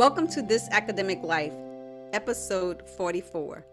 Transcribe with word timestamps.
Welcome 0.00 0.28
to 0.28 0.40
This 0.40 0.66
Academic 0.70 1.22
Life, 1.22 1.52
episode 2.14 2.88
44. 2.88 3.66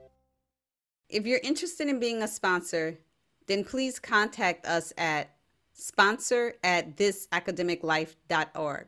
If 1.08 1.26
you're 1.26 1.40
interested 1.42 1.88
in 1.88 2.02
being 2.02 2.22
a 2.22 2.28
sponsor, 2.28 3.00
then 3.46 3.64
please 3.64 3.98
contact 3.98 4.66
us 4.66 4.92
at 4.98 5.30
sponsor 5.72 6.56
at 6.66 6.98
thisacademiclife.org. 6.98 8.88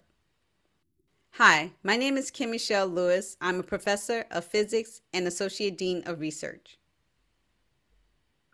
Hi, 1.30 1.72
my 1.82 1.96
name 1.96 2.18
is 2.18 2.30
Kim 2.30 2.52
Michelle 2.52 2.88
Lewis. 2.88 3.38
I'm 3.40 3.62
a 3.62 3.64
professor 3.64 4.26
of 4.32 4.44
physics 4.44 5.00
and 5.14 5.26
associate 5.26 5.78
dean 5.78 6.04
of 6.06 6.20
research. 6.20 6.78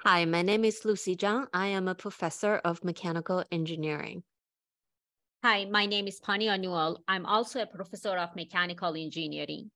Hi, 0.02 0.26
my 0.26 0.44
name 0.44 0.64
is 0.64 0.86
Lucy 0.86 1.16
Zhang. 1.16 1.48
I 1.52 1.66
am 1.70 1.88
a 1.88 1.95
professor 1.95 2.58
of 2.58 2.84
mechanical 2.84 3.44
engineering. 3.52 4.22
Hi, 5.48 5.66
my 5.66 5.85
name 5.85 6.08
is 6.08 6.20
Pania 6.20 6.59
Newell. 6.59 7.04
I'm 7.08 7.23
also 7.27 7.62
a 7.62 7.67
professor 7.67 8.17
of 8.17 8.36
mechanical 8.36 8.95
engineering. 8.95 9.70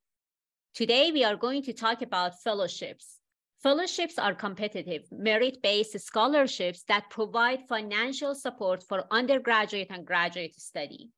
Today, 0.73 1.11
we 1.11 1.23
are 1.23 1.35
going 1.35 1.61
to 1.61 1.73
talk 1.73 2.01
about 2.01 2.41
fellowships. 2.41 3.19
Fellowships 3.61 4.17
are 4.17 4.33
competitive, 4.33 5.03
merit-based 5.11 5.99
scholarships 5.99 6.85
that 6.88 7.11
provide 7.11 7.67
financial 7.69 8.33
support 8.33 8.83
for 8.89 9.03
undergraduate 9.11 9.91
and 9.91 10.07
graduate 10.07 10.59
study. 10.59 11.11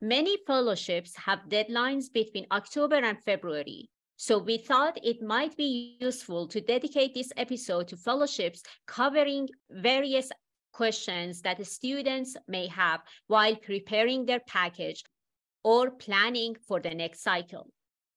Many 0.00 0.36
fellowships 0.48 1.14
have 1.14 1.48
deadlines 1.48 2.12
between 2.12 2.48
October 2.50 2.96
and 2.96 3.22
February, 3.22 3.88
so 4.16 4.36
we 4.36 4.58
thought 4.58 4.98
it 5.04 5.22
might 5.22 5.56
be 5.56 5.96
useful 6.00 6.48
to 6.48 6.60
dedicate 6.60 7.14
this 7.14 7.32
episode 7.36 7.86
to 7.86 7.96
fellowships 7.96 8.64
covering 8.88 9.48
various 9.70 10.32
questions 10.72 11.42
that 11.42 11.64
students 11.66 12.36
may 12.48 12.66
have 12.68 13.02
while 13.26 13.56
preparing 13.56 14.26
their 14.26 14.40
package 14.40 15.04
or 15.62 15.90
planning 15.90 16.56
for 16.66 16.80
the 16.80 16.94
next 16.94 17.22
cycle. 17.22 17.70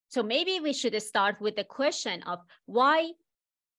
So 0.09 0.23
maybe 0.23 0.59
we 0.59 0.73
should 0.73 0.99
start 1.01 1.41
with 1.41 1.55
the 1.55 1.63
question 1.63 2.23
of 2.23 2.39
why 2.65 3.11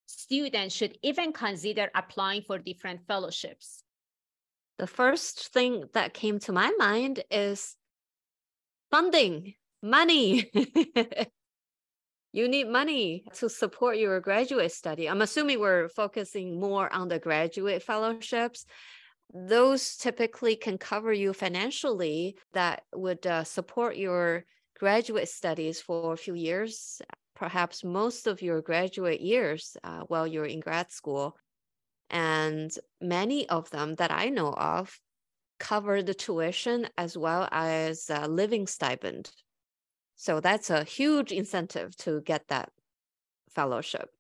students 0.07 0.75
should 0.75 0.97
even 1.03 1.33
consider 1.33 1.91
applying 1.95 2.43
for 2.43 2.59
different 2.59 3.01
fellowships? 3.07 3.83
The 4.79 4.87
first 4.87 5.53
thing 5.53 5.85
that 5.95 6.15
came 6.15 6.39
to 6.41 6.53
my 6.53 6.73
mind 6.79 7.25
is 7.31 7.77
funding, 8.91 9.55
money. 9.83 10.51
you 12.37 12.49
need 12.49 12.69
money 12.69 13.25
to 13.35 13.49
support 13.49 13.97
your 13.97 14.21
graduate 14.21 14.73
study. 14.73 15.09
I'm 15.09 15.23
assuming 15.23 15.59
we're 15.59 15.89
focusing 15.89 16.61
more 16.61 16.93
on 16.93 17.09
the 17.09 17.19
graduate 17.19 17.83
fellowships. 17.83 18.67
Those 19.33 19.97
typically 19.97 20.55
can 20.57 20.79
cover 20.79 21.13
you 21.13 21.33
financially 21.33 22.37
that 22.53 22.83
would 22.95 23.27
uh, 23.27 23.45
support 23.45 23.97
your 23.97 24.45
graduate 24.79 25.29
studies 25.29 25.81
for 25.81 26.13
a 26.13 26.17
few 26.17 26.35
years 26.35 27.01
perhaps 27.37 27.85
most 27.85 28.27
of 28.27 28.43
your 28.43 28.61
graduate 28.63 29.21
years 29.21 29.77
uh, 29.85 30.01
while 30.09 30.27
you're 30.27 30.47
in 30.47 30.61
grad 30.61 30.91
school. 30.91 31.37
And 32.11 32.73
many 33.01 33.49
of 33.49 33.71
them 33.71 33.95
that 33.97 34.11
I 34.11 34.31
know 34.31 34.53
of 34.53 34.99
cover 35.59 36.03
the 36.03 36.15
tuition 36.15 36.89
as 36.97 37.17
well 37.17 37.49
as 37.53 38.11
a 38.11 38.27
living 38.27 38.67
stipend. 38.67 39.31
So 40.17 40.41
that's 40.41 40.71
a 40.71 40.83
huge 40.83 41.31
incentive 41.31 41.97
to 41.99 42.23
get 42.23 42.49
that 42.49 42.73
fellowship. 43.49 44.11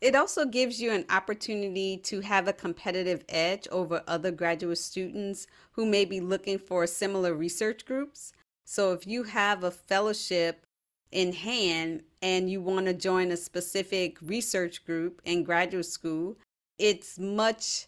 It 0.00 0.14
also 0.14 0.44
gives 0.46 0.80
you 0.80 0.92
an 0.92 1.04
opportunity 1.10 1.98
to 2.04 2.20
have 2.20 2.48
a 2.48 2.52
competitive 2.52 3.22
edge 3.28 3.68
over 3.70 4.02
other 4.06 4.30
graduate 4.30 4.78
students 4.78 5.46
who 5.72 5.86
may 5.86 6.04
be 6.04 6.20
looking 6.20 6.58
for 6.58 6.86
similar 6.86 7.34
research 7.34 7.84
groups. 7.84 8.32
So 8.64 8.92
if 8.92 9.06
you 9.06 9.24
have 9.24 9.62
a 9.62 9.70
fellowship 9.70 10.64
in 11.12 11.32
hand 11.32 12.02
and 12.22 12.50
you 12.50 12.62
want 12.62 12.86
to 12.86 12.94
join 12.94 13.30
a 13.30 13.36
specific 13.36 14.16
research 14.22 14.84
group 14.84 15.20
in 15.24 15.44
graduate 15.44 15.86
school, 15.86 16.36
it's 16.78 17.18
much 17.18 17.86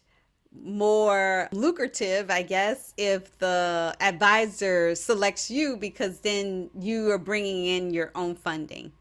more 0.61 1.49
lucrative, 1.51 2.29
I 2.29 2.43
guess, 2.43 2.93
if 2.97 3.37
the 3.39 3.95
advisor 3.99 4.95
selects 4.95 5.49
you 5.49 5.77
because 5.77 6.19
then 6.19 6.69
you 6.79 7.09
are 7.11 7.17
bringing 7.17 7.65
in 7.65 7.93
your 7.93 8.11
own 8.15 8.35
funding. 8.35 8.91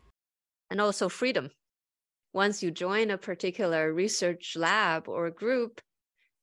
And 0.71 0.81
also 0.81 1.09
freedom. 1.09 1.51
Once 2.33 2.63
you 2.63 2.71
join 2.71 3.11
a 3.11 3.19
particular 3.19 3.93
research 3.93 4.57
lab 4.57 5.09
or 5.09 5.31
group 5.31 5.81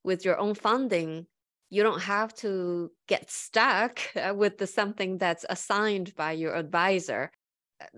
with 0.03 0.23
your 0.23 0.37
own 0.37 0.53
funding, 0.53 1.25
you 1.71 1.81
don't 1.83 2.01
have 2.01 2.33
to 2.35 2.91
get 3.07 3.31
stuck 3.31 3.99
uh, 4.15 4.33
with 4.33 4.57
the 4.57 4.67
something 4.67 5.17
that's 5.17 5.45
assigned 5.49 6.15
by 6.15 6.31
your 6.31 6.55
advisor 6.55 7.31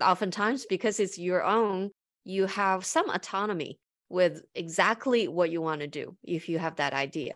oftentimes 0.02 0.66
because 0.66 1.00
it's 1.00 1.18
your 1.18 1.44
own, 1.44 1.92
you 2.24 2.46
have 2.46 2.86
some 2.86 3.10
autonomy 3.10 3.80
with 4.12 4.44
exactly 4.54 5.28
what 5.28 5.52
you 5.52 5.62
want 5.62 5.82
to 5.82 5.88
do 5.88 6.16
if 6.24 6.50
you 6.50 6.60
have 6.60 6.76
that 6.76 6.94
idea. 6.94 7.34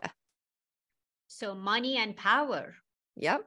So 1.26 1.54
money 1.54 1.96
and 1.96 2.16
power. 2.16 2.74
Yep. 3.16 3.42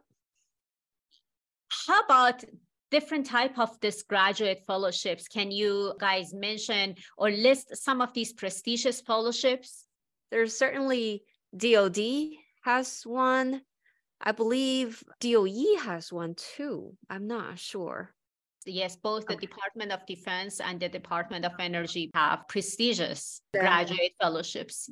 How 1.88 2.02
about 2.02 2.44
different 2.92 3.26
type 3.26 3.58
of 3.60 3.80
this 3.80 4.04
graduate 4.04 4.64
fellowships? 4.66 5.28
Can 5.28 5.52
you 5.52 5.94
guys 6.00 6.34
mention 6.34 6.96
or 7.18 7.30
list 7.30 7.76
some 7.78 8.02
of 8.02 8.14
these 8.14 8.34
prestigious 8.34 9.02
fellowships? 9.02 9.86
There's 10.32 10.58
certainly 10.58 11.24
DOD 11.56 12.00
has 12.64 13.02
one. 13.06 13.62
I 14.22 14.34
believe 14.34 15.04
DOE 15.22 15.78
has 15.82 16.12
one 16.12 16.36
too. 16.36 16.98
I'm 17.10 17.28
not 17.28 17.58
sure. 17.58 18.14
Yes, 18.70 18.96
both 18.96 19.26
the 19.26 19.34
okay. 19.34 19.48
Department 19.48 19.92
of 19.92 20.06
Defense 20.06 20.60
and 20.60 20.80
the 20.80 20.90
Department 20.90 21.46
of 21.46 21.54
Energy 21.60 22.12
have 22.14 22.48
prestigious 22.48 23.42
yeah. 23.54 23.62
graduate 23.62 24.14
fellowships. 24.22 24.90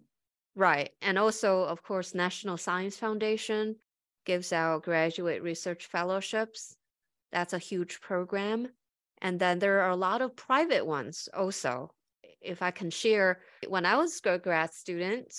Right. 0.56 0.90
And 1.02 1.18
also, 1.20 1.64
of 1.64 1.84
course, 1.84 2.16
National 2.16 2.58
Science 2.58 2.98
Foundation 2.98 3.76
gives 4.26 4.52
out 4.52 4.84
graduate 4.84 5.44
research 5.44 5.86
fellowships. 5.86 6.76
That's 7.32 7.54
a 7.54 7.60
huge 7.60 8.02
program. 8.02 8.70
And 9.22 9.40
then 9.40 9.60
there 9.60 9.82
are 9.82 9.92
a 9.92 9.96
lot 9.96 10.22
of 10.22 10.36
private 10.36 10.86
ones 10.86 11.30
also. 11.34 11.92
If 12.42 12.62
I 12.62 12.72
can 12.72 12.90
share, 12.90 13.42
when 13.68 13.86
I 13.86 13.98
was 13.98 14.22
a 14.26 14.38
grad 14.38 14.74
student, 14.74 15.34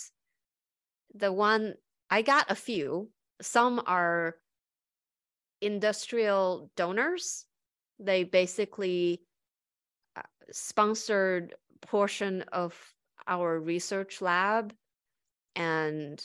the 1.15 1.33
one 1.33 1.75
I 2.11 2.23
got 2.23 2.51
a 2.51 2.55
few, 2.55 3.11
some 3.41 3.83
are 3.87 4.37
industrial 5.61 6.71
donors 6.77 7.45
they 7.99 8.25
basically 8.25 9.23
uh, 10.17 10.23
sponsored 10.51 11.55
portion 11.81 12.43
of 12.53 12.75
our 13.27 13.61
research 13.61 14.21
lab 14.21 14.73
and 15.55 16.25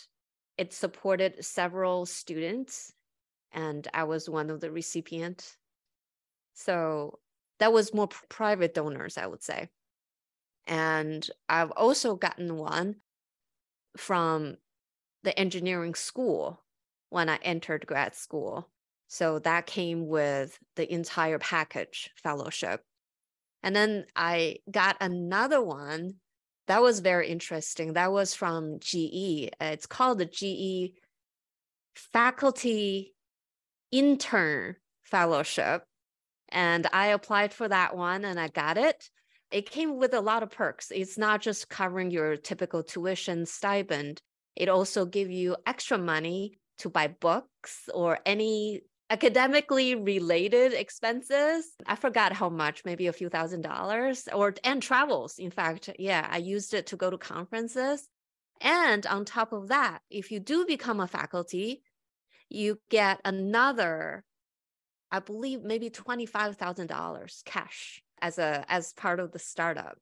it 0.58 0.74
supported 0.74 1.44
several 1.44 2.06
students 2.06 2.94
and 3.52 3.88
i 3.94 4.04
was 4.04 4.30
one 4.30 4.50
of 4.50 4.62
the 4.62 4.72
recipients. 4.72 5.58
So 6.54 7.20
that 7.60 7.74
was 7.74 7.94
more 7.94 8.10
private 8.30 8.74
donors 8.74 9.18
i 9.18 9.28
would 9.28 9.44
say. 9.44 9.70
And 10.66 11.28
i've 11.50 11.72
also 11.72 12.16
gotten 12.16 12.58
one 12.58 12.96
from 13.98 14.58
the 15.24 15.38
engineering 15.38 15.96
school 15.96 16.64
when 17.10 17.30
i 17.30 17.38
entered 17.44 17.86
grad 17.86 18.16
school 18.16 18.70
so 19.08 19.40
that 19.40 19.66
came 19.66 20.08
with 20.08 20.58
the 20.76 20.92
entire 20.92 21.40
package 21.40 22.12
fellowship. 22.16 22.82
And 23.62 23.76
then 23.76 24.06
I 24.16 24.58
got 24.70 24.98
another 25.00 25.62
one 25.62 26.16
that 26.68 26.82
was 26.82 27.02
very 27.02 27.28
interesting. 27.28 27.94
That 27.94 28.12
was 28.12 28.34
from 28.34 28.80
GE. 28.80 29.50
It's 29.60 29.86
called 29.86 30.20
the 30.20 30.26
GE 30.26 30.98
Faculty 31.96 33.14
Intern 33.92 34.76
Fellowship. 35.04 35.84
And 36.50 36.88
I 36.94 37.08
applied 37.08 37.54
for 37.54 37.68
that 37.68 37.96
one 37.96 38.24
and 38.26 38.40
I 38.40 38.48
got 38.48 38.78
it. 38.78 39.10
It 39.52 39.70
came 39.70 39.98
with 39.98 40.14
a 40.14 40.22
lot 40.22 40.42
of 40.42 40.52
perks. 40.52 40.92
It's 40.92 41.18
not 41.18 41.42
just 41.42 41.70
covering 41.70 42.12
your 42.12 42.38
typical 42.38 42.82
tuition 42.82 43.46
stipend, 43.46 44.22
it 44.56 44.70
also 44.70 45.06
give 45.06 45.32
you 45.32 45.56
extra 45.66 45.98
money 45.98 46.60
to 46.80 46.90
buy 46.90 47.08
books 47.08 47.90
or 47.94 48.20
any 48.26 48.82
academically 49.14 49.94
related 49.94 50.74
expenses 50.74 51.74
i 51.86 51.96
forgot 51.96 52.34
how 52.34 52.50
much 52.50 52.84
maybe 52.84 53.06
a 53.06 53.14
few 53.14 53.30
thousand 53.30 53.62
dollars 53.62 54.28
or 54.34 54.56
and 54.64 54.82
travels 54.82 55.38
in 55.38 55.52
fact 55.52 55.88
yeah 56.00 56.28
i 56.32 56.38
used 56.38 56.74
it 56.74 56.88
to 56.88 56.98
go 56.98 57.10
to 57.10 57.18
conferences. 57.18 58.08
And 58.62 59.06
on 59.06 59.26
top 59.26 59.52
of 59.54 59.68
that 59.68 60.00
if 60.10 60.32
you 60.32 60.40
do 60.40 60.66
become 60.66 61.00
a 61.00 61.08
faculty 61.08 61.84
you 62.50 62.80
get 62.90 63.20
another 63.24 64.24
i 65.12 65.20
believe 65.20 65.62
maybe 65.62 65.92
$25000 65.92 67.46
cash 67.46 68.02
as 68.20 68.40
a 68.40 68.66
as 68.68 68.94
part 68.94 69.20
of 69.20 69.32
the 69.32 69.40
startup. 69.40 69.98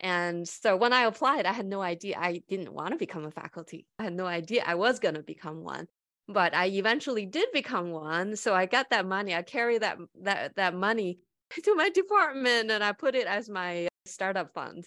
And 0.00 0.48
so 0.48 0.74
when 0.82 0.94
i 0.94 1.02
applied 1.02 1.44
i 1.44 1.52
had 1.52 1.66
no 1.66 1.82
idea 1.82 2.16
i 2.18 2.40
didn't 2.48 2.72
want 2.72 2.92
to 2.92 2.96
become 2.96 3.26
a 3.26 3.30
faculty. 3.42 3.86
I 3.98 4.04
had 4.04 4.16
no 4.22 4.26
idea 4.26 4.64
i 4.66 4.76
was 4.76 5.00
going 5.00 5.16
to 5.16 5.22
become 5.34 5.58
one 5.62 5.86
but 6.28 6.54
I 6.54 6.66
eventually 6.66 7.26
did 7.26 7.50
become 7.52 7.90
one. 7.90 8.36
So 8.36 8.54
I 8.54 8.66
got 8.66 8.90
that 8.90 9.06
money. 9.06 9.34
I 9.34 9.42
carry 9.42 9.78
that 9.78 9.98
that 10.22 10.56
that 10.56 10.74
money 10.74 11.18
to 11.62 11.74
my 11.74 11.90
department 11.90 12.70
and 12.70 12.82
I 12.82 12.92
put 12.92 13.14
it 13.14 13.26
as 13.26 13.48
my 13.48 13.88
startup 14.06 14.52
fund. 14.54 14.86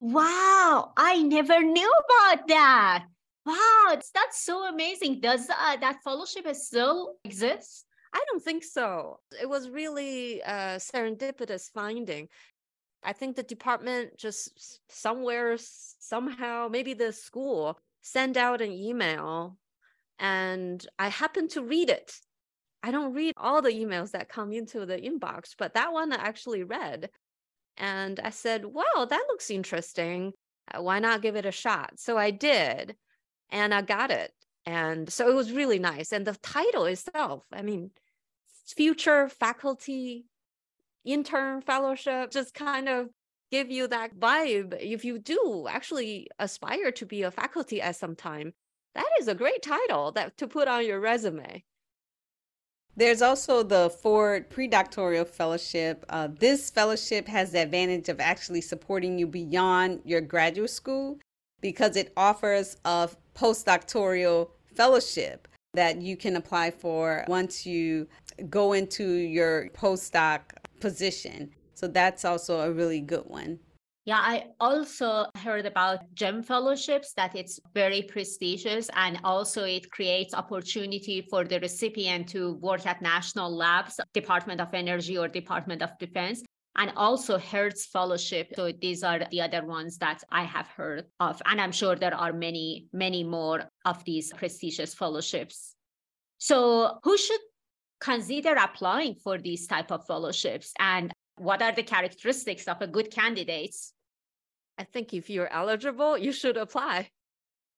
Wow, 0.00 0.92
I 0.96 1.22
never 1.22 1.60
knew 1.60 1.92
about 2.04 2.46
that. 2.48 3.04
Wow, 3.44 3.98
that's 4.14 4.44
so 4.44 4.68
amazing. 4.68 5.20
Does 5.20 5.48
uh, 5.48 5.76
that 5.80 6.02
fellowship 6.04 6.46
still 6.54 7.16
exist? 7.24 7.86
I 8.12 8.24
don't 8.30 8.42
think 8.42 8.62
so. 8.62 9.20
It 9.40 9.48
was 9.48 9.70
really 9.70 10.40
a 10.40 10.76
serendipitous 10.78 11.70
finding. 11.72 12.28
I 13.02 13.12
think 13.12 13.36
the 13.36 13.42
department 13.42 14.16
just 14.16 14.80
somewhere, 14.88 15.56
somehow, 15.58 16.68
maybe 16.70 16.94
the 16.94 17.12
school 17.12 17.78
send 18.02 18.36
out 18.36 18.60
an 18.60 18.72
email 18.72 19.56
and 20.18 20.84
I 20.98 21.08
happened 21.08 21.50
to 21.50 21.62
read 21.62 21.90
it. 21.90 22.12
I 22.82 22.90
don't 22.90 23.14
read 23.14 23.34
all 23.36 23.60
the 23.60 23.70
emails 23.72 24.12
that 24.12 24.28
come 24.28 24.52
into 24.52 24.86
the 24.86 24.96
inbox, 24.96 25.54
but 25.58 25.74
that 25.74 25.92
one 25.92 26.12
I 26.12 26.16
actually 26.16 26.62
read. 26.62 27.10
And 27.76 28.20
I 28.20 28.30
said, 28.30 28.64
wow, 28.64 29.06
that 29.08 29.26
looks 29.28 29.50
interesting. 29.50 30.32
Uh, 30.72 30.82
why 30.82 30.98
not 30.98 31.22
give 31.22 31.36
it 31.36 31.46
a 31.46 31.52
shot? 31.52 31.94
So 31.96 32.16
I 32.16 32.30
did, 32.30 32.96
and 33.50 33.72
I 33.72 33.82
got 33.82 34.10
it. 34.10 34.32
And 34.66 35.10
so 35.10 35.28
it 35.28 35.34
was 35.34 35.52
really 35.52 35.78
nice. 35.78 36.12
And 36.12 36.26
the 36.26 36.36
title 36.42 36.84
itself, 36.84 37.44
I 37.52 37.62
mean, 37.62 37.90
future 38.66 39.28
faculty 39.28 40.26
intern 41.04 41.62
fellowship, 41.62 42.30
just 42.30 42.52
kind 42.54 42.88
of 42.88 43.08
give 43.50 43.70
you 43.70 43.88
that 43.88 44.18
vibe. 44.18 44.76
If 44.78 45.04
you 45.04 45.18
do 45.18 45.66
actually 45.68 46.28
aspire 46.38 46.92
to 46.92 47.06
be 47.06 47.22
a 47.22 47.30
faculty 47.30 47.80
at 47.80 47.96
some 47.96 48.14
time, 48.14 48.52
that 48.94 49.08
is 49.20 49.28
a 49.28 49.34
great 49.34 49.62
title 49.62 50.12
that 50.12 50.36
to 50.38 50.46
put 50.46 50.68
on 50.68 50.86
your 50.86 51.00
resume. 51.00 51.64
There's 52.96 53.22
also 53.22 53.62
the 53.62 53.90
Ford 53.90 54.50
Predoctoral 54.50 55.24
Fellowship. 55.24 56.04
Uh, 56.08 56.28
this 56.36 56.68
fellowship 56.68 57.28
has 57.28 57.52
the 57.52 57.62
advantage 57.62 58.08
of 58.08 58.18
actually 58.18 58.60
supporting 58.60 59.18
you 59.18 59.26
beyond 59.28 60.00
your 60.04 60.20
graduate 60.20 60.70
school 60.70 61.20
because 61.60 61.96
it 61.96 62.12
offers 62.16 62.76
a 62.84 63.08
postdoctoral 63.36 64.50
fellowship 64.74 65.46
that 65.74 66.02
you 66.02 66.16
can 66.16 66.34
apply 66.34 66.72
for 66.72 67.24
once 67.28 67.64
you 67.64 68.08
go 68.50 68.72
into 68.72 69.04
your 69.04 69.68
postdoc 69.68 70.40
position. 70.80 71.50
So 71.74 71.86
that's 71.86 72.24
also 72.24 72.60
a 72.60 72.72
really 72.72 73.00
good 73.00 73.26
one. 73.26 73.60
Yeah, 74.08 74.20
I 74.22 74.46
also 74.58 75.26
heard 75.36 75.66
about 75.66 76.14
GEM 76.14 76.42
fellowships 76.42 77.12
that 77.18 77.36
it's 77.36 77.60
very 77.74 78.00
prestigious 78.00 78.88
and 78.96 79.20
also 79.22 79.64
it 79.64 79.90
creates 79.90 80.32
opportunity 80.32 81.20
for 81.20 81.44
the 81.44 81.60
recipient 81.60 82.26
to 82.30 82.54
work 82.54 82.86
at 82.86 83.02
national 83.02 83.54
labs, 83.54 84.00
Department 84.14 84.62
of 84.62 84.72
Energy 84.72 85.18
or 85.18 85.28
Department 85.28 85.82
of 85.82 85.90
Defense, 85.98 86.42
and 86.76 86.90
also 86.96 87.36
Hertz 87.36 87.84
Fellowship. 87.84 88.48
So 88.56 88.72
these 88.72 89.02
are 89.02 89.26
the 89.30 89.42
other 89.42 89.66
ones 89.66 89.98
that 89.98 90.24
I 90.32 90.44
have 90.44 90.68
heard 90.68 91.04
of. 91.20 91.42
And 91.44 91.60
I'm 91.60 91.72
sure 91.72 91.94
there 91.94 92.14
are 92.14 92.32
many, 92.32 92.86
many 92.94 93.24
more 93.24 93.68
of 93.84 94.02
these 94.04 94.32
prestigious 94.32 94.94
fellowships. 94.94 95.74
So 96.38 96.98
who 97.02 97.18
should 97.18 97.42
consider 98.00 98.54
applying 98.54 99.16
for 99.16 99.36
these 99.36 99.66
type 99.66 99.92
of 99.92 100.06
fellowships 100.06 100.72
and 100.78 101.12
what 101.36 101.60
are 101.60 101.72
the 101.72 101.82
characteristics 101.82 102.66
of 102.68 102.80
a 102.80 102.86
good 102.86 103.10
candidate 103.10 103.76
I 104.78 104.84
think 104.84 105.12
if 105.12 105.28
you're 105.28 105.52
eligible, 105.52 106.16
you 106.16 106.32
should 106.32 106.56
apply. 106.56 107.10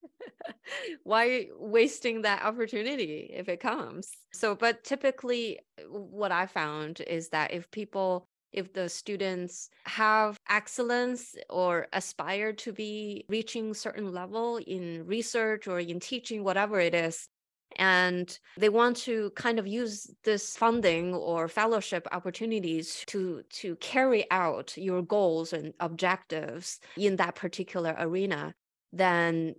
Why 1.04 1.48
wasting 1.58 2.22
that 2.22 2.42
opportunity 2.44 3.30
if 3.34 3.48
it 3.48 3.60
comes? 3.60 4.10
So, 4.32 4.54
but 4.54 4.84
typically, 4.84 5.58
uh, 5.78 5.82
what 5.88 6.32
I 6.32 6.46
found 6.46 7.00
is 7.00 7.30
that 7.30 7.52
if 7.52 7.70
people, 7.70 8.26
if 8.52 8.72
the 8.72 8.88
students 8.88 9.70
have 9.86 10.36
excellence 10.48 11.34
or 11.48 11.86
aspire 11.92 12.52
to 12.52 12.72
be 12.72 13.24
reaching 13.28 13.74
certain 13.74 14.12
level 14.12 14.58
in 14.58 15.06
research 15.06 15.66
or 15.66 15.80
in 15.80 16.00
teaching, 16.00 16.44
whatever 16.44 16.80
it 16.80 16.94
is, 16.94 17.28
and 17.76 18.38
they 18.56 18.68
want 18.68 18.96
to 18.96 19.30
kind 19.36 19.58
of 19.58 19.66
use 19.66 20.10
this 20.24 20.56
funding 20.56 21.14
or 21.14 21.48
fellowship 21.48 22.06
opportunities 22.12 23.04
to 23.06 23.42
to 23.50 23.76
carry 23.76 24.28
out 24.30 24.76
your 24.76 25.02
goals 25.02 25.52
and 25.52 25.72
objectives 25.80 26.80
in 26.96 27.16
that 27.16 27.34
particular 27.34 27.94
arena 27.98 28.54
then 28.92 29.54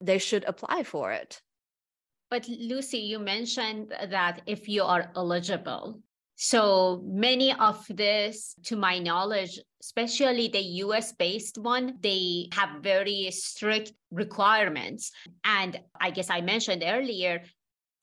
they 0.00 0.18
should 0.18 0.44
apply 0.44 0.84
for 0.84 1.10
it. 1.12 1.42
But 2.30 2.46
lucy 2.48 2.98
you 2.98 3.18
mentioned 3.18 3.92
that 4.10 4.42
if 4.46 4.68
you 4.68 4.84
are 4.84 5.10
eligible 5.16 6.00
so 6.40 7.02
many 7.04 7.52
of 7.52 7.84
this, 7.90 8.54
to 8.62 8.76
my 8.76 9.00
knowledge, 9.00 9.58
especially 9.82 10.46
the 10.46 10.62
US 10.86 11.10
based 11.10 11.58
one, 11.58 11.98
they 12.00 12.48
have 12.52 12.80
very 12.80 13.28
strict 13.32 13.92
requirements. 14.12 15.10
And 15.42 15.80
I 16.00 16.10
guess 16.10 16.30
I 16.30 16.40
mentioned 16.40 16.84
earlier, 16.86 17.42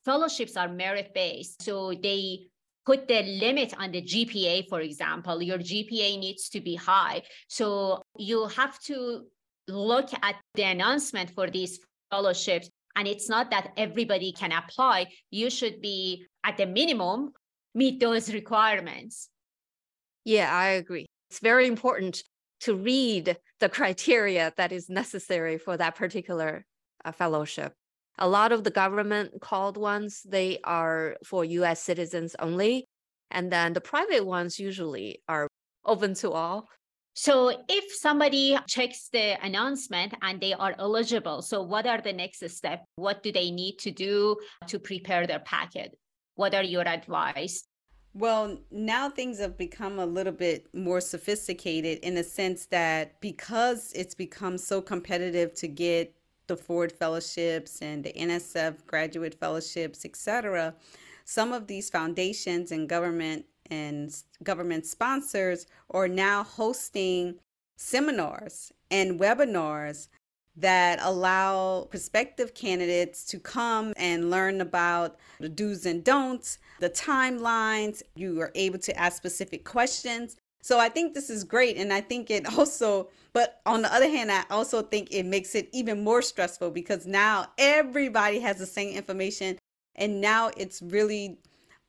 fellowships 0.04 0.58
are 0.58 0.68
merit 0.68 1.14
based. 1.14 1.62
So 1.62 1.94
they 1.94 2.48
put 2.86 3.08
the 3.08 3.24
limit 3.24 3.74
on 3.80 3.94
the 3.94 4.02
GPA, 4.02 4.68
for 4.68 4.82
example. 4.82 5.42
Your 5.42 5.60
GPA 5.60 6.20
needs 6.20 6.50
to 6.50 6.60
be 6.60 6.76
high. 6.76 7.22
So 7.48 8.04
you 8.18 8.48
have 8.48 8.78
to 8.82 9.28
look 9.70 10.10
at 10.22 10.36
the 10.56 10.64
announcement 10.64 11.30
for 11.30 11.50
these 11.50 11.80
fellowships. 12.12 12.70
And 12.98 13.08
it's 13.08 13.30
not 13.30 13.50
that 13.52 13.72
everybody 13.78 14.34
can 14.34 14.52
apply. 14.52 15.08
You 15.32 15.50
should 15.50 15.80
be 15.80 16.26
at 16.44 16.58
the 16.58 16.66
minimum 16.66 17.32
meet 17.76 18.00
those 18.00 18.34
requirements. 18.34 19.30
Yeah, 20.24 20.52
I 20.52 20.70
agree. 20.70 21.06
It's 21.30 21.40
very 21.40 21.68
important 21.68 22.24
to 22.62 22.76
read 22.76 23.38
the 23.60 23.70
criteria 23.70 24.54
that 24.58 24.72
is 24.72 24.90
necessary 24.90 25.58
for 25.58 25.78
that 25.78 25.96
particular 25.96 26.66
uh, 27.04 27.12
fellowship. 27.12 27.74
A 28.18 28.28
lot 28.28 28.52
of 28.52 28.64
the 28.64 28.72
government 28.72 29.42
called 29.42 29.78
ones, 29.78 30.22
they 30.26 30.60
are 30.64 31.18
for 31.26 31.44
US 31.44 31.82
citizens 31.82 32.36
only. 32.40 32.86
And 33.30 33.52
then 33.52 33.74
the 33.74 33.82
private 33.82 34.26
ones 34.26 34.58
usually 34.58 35.22
are 35.28 35.48
open 35.84 36.14
to 36.16 36.32
all. 36.32 36.70
So 37.14 37.64
if 37.70 37.94
somebody 37.94 38.58
checks 38.68 39.10
the 39.12 39.38
announcement 39.44 40.14
and 40.22 40.40
they 40.40 40.54
are 40.54 40.76
eligible, 40.78 41.42
so 41.42 41.62
what 41.62 41.86
are 41.88 42.02
the 42.02 42.14
next 42.14 42.48
steps? 42.50 42.84
What 42.96 43.24
do 43.24 43.32
they 43.32 43.52
need 43.52 43.78
to 43.80 43.92
do 43.92 44.38
to 44.68 44.80
prepare 44.80 45.28
their 45.28 45.40
packet? 45.40 45.98
What 46.36 46.54
are 46.54 46.64
your 46.64 46.88
advice? 46.88 47.66
Well, 48.14 48.60
now 48.72 49.10
things 49.10 49.40
have 49.40 49.58
become 49.58 50.00
a 50.00 50.06
little 50.06 50.32
bit 50.32 50.68
more 50.74 51.02
sophisticated 51.02 52.00
in 52.00 52.16
the 52.16 52.24
sense 52.24 52.66
that 52.68 53.20
because 53.20 53.92
it's 53.94 54.16
become 54.16 54.58
so 54.58 54.82
competitive 54.82 55.54
to 55.56 55.68
get 55.68 56.16
the 56.48 56.56
Ford 56.56 56.92
fellowships 56.92 57.82
and 57.82 58.04
the 58.04 58.14
NSF 58.14 58.86
graduate 58.86 59.36
fellowships, 59.38 60.06
etc., 60.06 60.76
some 61.26 61.52
of 61.52 61.68
these 61.68 61.90
foundations 61.90 62.72
and 62.72 62.88
government 62.88 63.46
and 63.72 64.16
government 64.44 64.86
sponsors 64.86 65.66
are 65.90 66.08
now 66.08 66.44
hosting 66.44 67.36
seminars 67.78 68.72
and 68.92 69.20
webinars 69.20 70.08
that 70.58 71.00
allow 71.02 71.88
prospective 71.90 72.54
candidates 72.54 73.26
to 73.26 73.40
come 73.40 73.94
and 73.98 74.30
learn 74.30 74.62
about 74.62 75.18
the 75.40 75.50
do's 75.50 75.86
and 75.86 76.04
don'ts, 76.04 76.60
the 76.80 76.90
timelines. 76.90 78.02
You 78.16 78.40
are 78.42 78.52
able 78.56 78.80
to 78.80 78.98
ask 78.98 79.18
specific 79.18 79.66
questions. 79.66 80.38
So 80.62 80.80
I 80.80 80.90
think 80.90 81.14
this 81.14 81.30
is 81.30 81.44
great. 81.44 81.78
And 81.78 81.92
I 81.94 82.02
think 82.02 82.32
it 82.32 82.58
also, 82.58 83.10
but 83.34 83.62
on 83.66 83.82
the 83.82 83.94
other 83.94 84.10
hand, 84.10 84.32
I 84.32 84.44
also 84.50 84.82
think 84.82 85.10
it 85.12 85.26
makes 85.26 85.56
it 85.56 85.70
even 85.74 86.04
more 86.04 86.22
stressful 86.22 86.72
because 86.72 87.06
now 87.06 87.48
everybody 87.58 88.40
has 88.40 88.58
the 88.58 88.66
same 88.66 88.96
information. 88.96 89.58
And 89.96 90.22
now 90.22 90.52
it's 90.58 90.82
really 90.82 91.38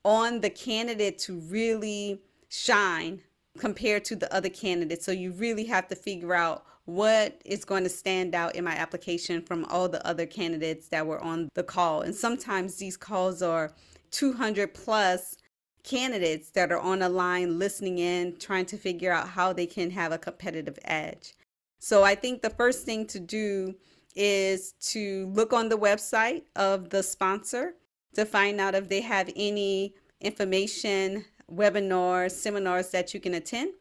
on 0.04 0.40
the 0.40 0.50
candidate 0.50 1.18
to 1.20 1.38
really 1.38 2.20
shine 2.48 3.20
compared 3.58 4.04
to 4.04 4.16
the 4.16 4.32
other 4.34 4.50
candidates. 4.50 5.04
So 5.04 5.12
you 5.12 5.32
really 5.32 5.64
have 5.64 5.88
to 5.88 5.96
figure 5.96 6.34
out 6.34 6.64
what 6.86 7.40
is 7.44 7.64
going 7.64 7.82
to 7.82 7.88
stand 7.88 8.34
out 8.34 8.54
in 8.54 8.64
my 8.64 8.74
application 8.74 9.42
from 9.42 9.64
all 9.66 9.88
the 9.88 10.04
other 10.06 10.24
candidates 10.24 10.88
that 10.88 11.06
were 11.06 11.20
on 11.20 11.48
the 11.54 11.62
call. 11.62 12.02
And 12.02 12.14
sometimes 12.14 12.76
these 12.76 12.96
calls 12.96 13.42
are 13.42 13.72
200 14.12 14.72
plus 14.72 15.36
candidates 15.82 16.50
that 16.50 16.72
are 16.72 16.80
on 16.80 17.02
a 17.02 17.08
line 17.08 17.58
listening 17.58 17.98
in, 17.98 18.36
trying 18.38 18.66
to 18.66 18.76
figure 18.76 19.12
out 19.12 19.28
how 19.28 19.52
they 19.52 19.66
can 19.66 19.90
have 19.90 20.12
a 20.12 20.18
competitive 20.18 20.78
edge. 20.84 21.34
So 21.80 22.02
I 22.02 22.14
think 22.14 22.42
the 22.42 22.50
first 22.50 22.84
thing 22.84 23.06
to 23.08 23.20
do 23.20 23.74
is 24.14 24.72
to 24.80 25.26
look 25.34 25.52
on 25.52 25.68
the 25.68 25.76
website 25.76 26.42
of 26.54 26.90
the 26.90 27.02
sponsor 27.02 27.74
to 28.14 28.24
find 28.24 28.60
out 28.60 28.74
if 28.74 28.88
they 28.88 29.00
have 29.00 29.30
any 29.36 29.94
information, 30.20 31.24
webinars, 31.52 32.30
seminars 32.30 32.90
that 32.90 33.12
you 33.12 33.20
can 33.20 33.34
attend 33.34 33.72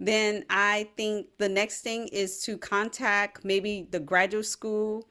then 0.00 0.44
I 0.50 0.88
think 0.96 1.28
the 1.38 1.48
next 1.48 1.82
thing 1.82 2.08
is 2.08 2.40
to 2.42 2.58
contact 2.58 3.44
maybe 3.44 3.86
the 3.90 4.00
graduate 4.00 4.46
school 4.46 5.06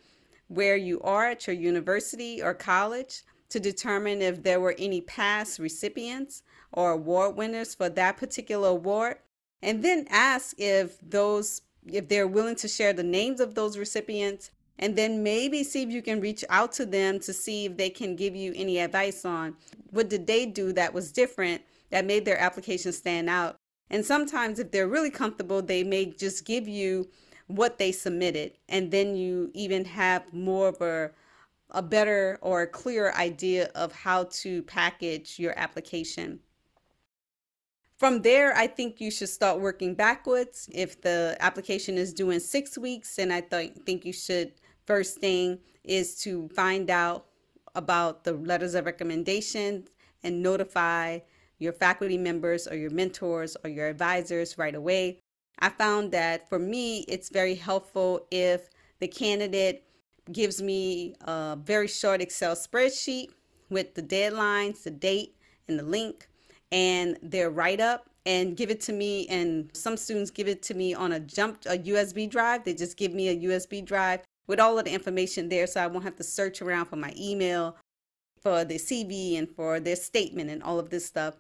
where 0.48 0.76
you 0.76 1.02
are 1.02 1.30
at 1.30 1.48
your 1.48 1.56
university 1.56 2.42
or 2.42 2.54
college 2.54 3.24
to 3.50 3.60
determine 3.60 4.22
if 4.22 4.44
there 4.44 4.60
were 4.60 4.76
any 4.78 5.02
past 5.02 5.60
recipients 5.60 6.44
or 6.72 6.92
award 6.92 7.36
winners 7.36 7.76
for 7.76 7.90
that 7.90 8.18
particular 8.18 8.70
award. 8.70 9.18
And 9.62 9.84
then 9.84 10.08
ask 10.10 10.56
if 10.60 11.00
those 11.02 11.62
if 11.86 12.08
they're 12.08 12.28
willing 12.28 12.56
to 12.56 12.68
share 12.68 12.94
the 12.94 13.04
names 13.04 13.40
of 13.40 13.56
those 13.56 13.78
recipients 13.78 14.52
and 14.80 14.96
then 14.96 15.22
maybe 15.22 15.64
see 15.64 15.84
if 15.84 15.90
you 15.90 16.02
can 16.02 16.22
reach 16.22 16.44
out 16.50 16.72
to 16.74 16.86
them 16.86 17.20
to 17.20 17.34
see 17.34 17.66
if 17.66 17.78
they 17.78 17.90
can 17.90 18.16
give 18.16 18.36
you 18.36 18.54
any 18.56 18.80
advice 18.80 19.26
on 19.26 19.56
what 19.92 20.10
did 20.10 20.26
they 20.26 20.46
do 20.46 20.72
that 20.74 20.94
was 20.94 21.12
different 21.12 21.62
that 21.90 22.06
made 22.06 22.26
their 22.26 22.40
application 22.40 22.92
stand 22.92 23.30
out 23.30 23.58
and 23.90 24.06
sometimes 24.06 24.60
if 24.60 24.72
they're 24.72 24.88
really 24.88 25.12
comfortable 25.12 25.62
they 25.62 25.84
may 25.84 26.06
just 26.06 26.46
give 26.46 26.68
you 26.68 27.08
what 27.48 27.78
they 27.78 27.92
submitted 27.92 28.54
and 28.70 28.92
then 28.92 29.16
you 29.16 29.52
even 29.54 29.86
have 29.86 30.34
more 30.34 30.70
of 30.70 30.82
a 30.82 31.12
a 31.74 31.82
better 31.82 32.38
or 32.42 32.62
a 32.62 32.68
clearer 32.68 33.14
idea 33.16 33.70
of 33.76 33.92
how 33.92 34.26
to 34.26 34.62
package 34.64 35.40
your 35.40 35.58
application. 35.58 36.40
From 37.98 38.22
there, 38.22 38.56
I 38.56 38.68
think 38.68 39.02
you 39.02 39.10
should 39.10 39.30
start 39.30 39.60
working 39.60 39.96
backwards. 39.96 40.70
If 40.74 41.02
the 41.02 41.38
application 41.40 41.98
is 41.98 42.14
due 42.14 42.30
in 42.30 42.40
six 42.40 42.78
weeks, 42.78 43.16
then 43.16 43.32
I 43.32 43.42
th- 43.42 43.74
think 43.86 44.06
you 44.06 44.14
should, 44.14 44.54
first 44.86 45.18
thing 45.18 45.60
is 45.84 46.16
to 46.22 46.50
find 46.50 46.90
out 46.90 47.26
about 47.76 48.24
the 48.24 48.34
letters 48.34 48.76
of 48.76 48.86
recommendation 48.86 49.88
and 50.22 50.44
notify 50.44 51.20
your 51.60 51.74
faculty 51.74 52.18
members 52.18 52.68
or 52.68 52.76
your 52.76 52.90
mentors 52.90 53.56
or 53.64 53.70
your 53.70 53.88
advisors 53.88 54.58
right 54.58 54.76
away. 54.76 55.20
I 55.60 55.70
found 55.70 56.12
that 56.12 56.50
for 56.50 56.60
me, 56.60 57.02
it's 57.08 57.30
very 57.30 57.56
helpful 57.56 58.26
if 58.32 58.70
the 59.00 59.08
candidate 59.08 59.84
gives 60.32 60.62
me 60.62 61.16
a 61.22 61.58
very 61.62 61.88
short 61.88 62.22
Excel 62.22 62.56
spreadsheet 62.56 63.28
with 63.70 63.94
the 63.94 64.04
deadlines, 64.04 64.84
the 64.84 64.92
date, 64.92 65.36
and 65.68 65.78
the 65.78 65.84
link, 65.84 66.28
and 66.72 67.18
their 67.22 67.50
write 67.50 67.80
up, 67.80 68.10
and 68.26 68.56
give 68.56 68.70
it 68.70 68.82
to 68.82 68.94
me. 68.94 69.28
And 69.28 69.70
some 69.74 69.98
students 69.98 70.32
give 70.32 70.48
it 70.48 70.62
to 70.64 70.74
me 70.74 70.94
on 70.94 71.14
a 71.14 71.20
jump 71.20 71.64
a 71.66 71.78
USB 71.78 72.30
drive. 72.30 72.64
They 72.64 72.74
just 72.74 72.98
give 72.98 73.14
me 73.14 73.30
a 73.30 73.38
USB 73.50 73.84
drive 73.84 74.22
with 74.48 74.60
all 74.60 74.78
of 74.78 74.86
the 74.86 74.92
information 74.92 75.50
there, 75.50 75.68
so 75.68 75.82
I 75.82 75.88
won't 75.88 76.04
have 76.04 76.16
to 76.18 76.24
search 76.24 76.62
around 76.62 76.86
for 76.86 76.98
my 76.98 77.14
email, 77.18 77.78
for 78.44 78.66
the 78.66 78.76
CV, 78.76 79.38
and 79.38 79.50
for 79.50 79.80
their 79.80 79.96
statement, 79.96 80.50
and 80.50 80.62
all 80.62 80.78
of 80.78 80.90
this 80.90 81.06
stuff. 81.06 81.36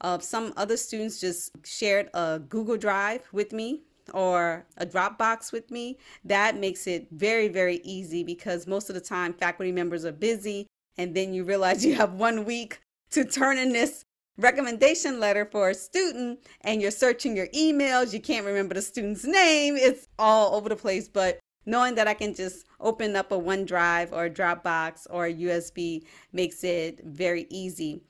Uh, 0.00 0.18
some 0.18 0.52
other 0.56 0.76
students 0.76 1.20
just 1.20 1.50
shared 1.64 2.08
a 2.14 2.38
Google 2.38 2.76
Drive 2.76 3.22
with 3.32 3.52
me 3.52 3.82
or 4.12 4.66
a 4.76 4.86
Dropbox 4.86 5.52
with 5.52 5.70
me, 5.70 5.98
that 6.24 6.56
makes 6.56 6.86
it 6.86 7.08
very, 7.10 7.48
very 7.48 7.80
easy 7.84 8.22
because 8.22 8.66
most 8.66 8.88
of 8.88 8.94
the 8.94 9.00
time 9.00 9.32
faculty 9.32 9.72
members 9.72 10.04
are 10.04 10.12
busy 10.12 10.66
and 10.96 11.14
then 11.14 11.32
you 11.32 11.44
realize 11.44 11.84
you 11.86 11.94
have 11.94 12.14
one 12.14 12.44
week 12.44 12.80
to 13.10 13.24
turn 13.24 13.58
in 13.58 13.72
this 13.72 14.04
recommendation 14.38 15.18
letter 15.18 15.48
for 15.50 15.70
a 15.70 15.74
student 15.74 16.38
and 16.62 16.82
you're 16.82 16.90
searching 16.90 17.36
your 17.36 17.48
emails, 17.48 18.12
you 18.12 18.20
can't 18.20 18.46
remember 18.46 18.74
the 18.74 18.82
student's 18.82 19.24
name, 19.24 19.76
it's 19.76 20.06
all 20.18 20.54
over 20.54 20.68
the 20.68 20.76
place. 20.76 21.08
But 21.08 21.38
knowing 21.66 21.94
that 21.96 22.08
I 22.08 22.14
can 22.14 22.34
just 22.34 22.64
open 22.80 23.16
up 23.16 23.32
a 23.32 23.38
OneDrive 23.38 24.12
or 24.12 24.24
a 24.24 24.30
Dropbox 24.30 25.06
or 25.10 25.26
a 25.26 25.34
USB 25.34 26.04
makes 26.32 26.64
it 26.64 27.04
very 27.04 27.46
easy 27.50 28.02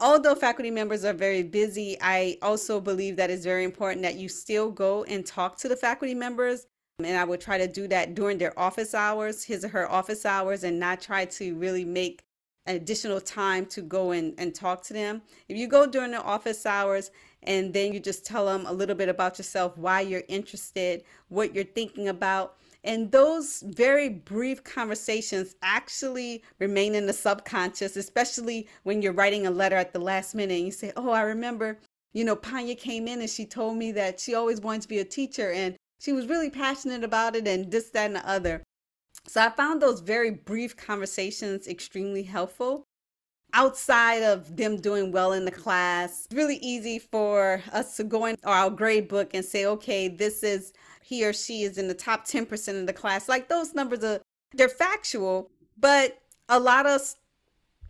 although 0.00 0.34
faculty 0.34 0.70
members 0.70 1.04
are 1.04 1.12
very 1.12 1.42
busy, 1.42 1.96
I 2.00 2.38
also 2.42 2.80
believe 2.80 3.16
that 3.16 3.30
it's 3.30 3.44
very 3.44 3.64
important 3.64 4.02
that 4.02 4.16
you 4.16 4.28
still 4.28 4.70
go 4.70 5.04
and 5.04 5.24
talk 5.24 5.56
to 5.58 5.68
the 5.68 5.76
faculty 5.76 6.14
members. 6.14 6.66
And 6.98 7.16
I 7.16 7.24
would 7.24 7.40
try 7.40 7.58
to 7.58 7.66
do 7.66 7.88
that 7.88 8.14
during 8.14 8.38
their 8.38 8.58
office 8.58 8.94
hours, 8.94 9.44
his 9.44 9.64
or 9.64 9.68
her 9.68 9.90
office 9.90 10.26
hours, 10.26 10.62
and 10.62 10.78
not 10.78 11.00
try 11.00 11.24
to 11.24 11.54
really 11.54 11.84
make 11.84 12.24
additional 12.66 13.20
time 13.20 13.66
to 13.66 13.82
go 13.82 14.12
and, 14.12 14.34
and 14.38 14.54
talk 14.54 14.82
to 14.84 14.92
them. 14.92 15.22
If 15.48 15.56
you 15.56 15.66
go 15.66 15.86
during 15.86 16.12
the 16.12 16.22
office 16.22 16.64
hours 16.64 17.10
and 17.42 17.72
then 17.72 17.92
you 17.92 18.00
just 18.00 18.24
tell 18.24 18.46
them 18.46 18.66
a 18.66 18.72
little 18.72 18.94
bit 18.94 19.08
about 19.08 19.38
yourself, 19.38 19.76
why 19.76 20.00
you're 20.00 20.22
interested, 20.28 21.02
what 21.28 21.54
you're 21.54 21.64
thinking 21.64 22.08
about, 22.08 22.56
and 22.84 23.12
those 23.12 23.62
very 23.64 24.08
brief 24.08 24.64
conversations 24.64 25.54
actually 25.62 26.42
remain 26.58 26.94
in 26.94 27.06
the 27.06 27.12
subconscious, 27.12 27.96
especially 27.96 28.68
when 28.82 29.02
you're 29.02 29.12
writing 29.12 29.46
a 29.46 29.50
letter 29.50 29.76
at 29.76 29.92
the 29.92 30.00
last 30.00 30.34
minute 30.34 30.54
and 30.54 30.66
you 30.66 30.72
say, 30.72 30.92
Oh, 30.96 31.10
I 31.10 31.22
remember, 31.22 31.78
you 32.12 32.24
know, 32.24 32.34
Pania 32.34 32.76
came 32.76 33.06
in 33.06 33.20
and 33.20 33.30
she 33.30 33.46
told 33.46 33.76
me 33.76 33.92
that 33.92 34.18
she 34.18 34.34
always 34.34 34.60
wanted 34.60 34.82
to 34.82 34.88
be 34.88 34.98
a 34.98 35.04
teacher 35.04 35.52
and 35.52 35.76
she 36.00 36.12
was 36.12 36.26
really 36.26 36.50
passionate 36.50 37.04
about 37.04 37.36
it 37.36 37.46
and 37.46 37.70
this, 37.70 37.90
that, 37.90 38.06
and 38.06 38.16
the 38.16 38.28
other. 38.28 38.64
So 39.26 39.40
I 39.40 39.50
found 39.50 39.80
those 39.80 40.00
very 40.00 40.30
brief 40.30 40.76
conversations 40.76 41.68
extremely 41.68 42.22
helpful. 42.22 42.84
Outside 43.54 44.22
of 44.22 44.56
them 44.56 44.78
doing 44.78 45.12
well 45.12 45.32
in 45.32 45.44
the 45.44 45.50
class, 45.50 46.24
it's 46.26 46.34
really 46.34 46.56
easy 46.56 46.98
for 46.98 47.62
us 47.72 47.96
to 47.96 48.04
go 48.04 48.26
in 48.26 48.36
our 48.44 48.70
grade 48.70 49.08
book 49.08 49.30
and 49.34 49.44
say, 49.44 49.66
okay, 49.66 50.08
this 50.08 50.42
is 50.42 50.72
he 51.02 51.24
or 51.24 51.32
she 51.32 51.62
is 51.62 51.76
in 51.78 51.88
the 51.88 51.94
top 51.94 52.26
10% 52.26 52.80
of 52.80 52.86
the 52.86 52.92
class. 52.92 53.28
Like 53.28 53.48
those 53.48 53.74
numbers 53.74 54.02
are 54.02 54.20
they're 54.54 54.68
factual, 54.68 55.50
but 55.78 56.18
a 56.48 56.58
lot 56.58 56.86
of 56.86 57.00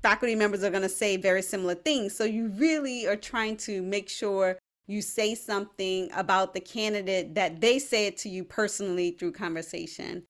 faculty 0.02 0.34
members 0.34 0.64
are 0.64 0.70
going 0.70 0.82
to 0.82 0.88
say 0.88 1.16
very 1.16 1.42
similar 1.42 1.74
things. 1.74 2.14
So 2.14 2.24
you 2.24 2.48
really 2.48 3.06
are 3.06 3.16
trying 3.16 3.56
to 3.58 3.82
make 3.82 4.08
sure 4.08 4.58
you 4.86 5.00
say 5.00 5.34
something 5.34 6.10
about 6.14 6.54
the 6.54 6.60
candidate 6.60 7.34
that 7.36 7.60
they 7.60 7.78
say 7.78 8.06
it 8.06 8.16
to 8.18 8.28
you 8.28 8.44
personally 8.44 9.12
through 9.12 9.32
conversation. 9.32 10.24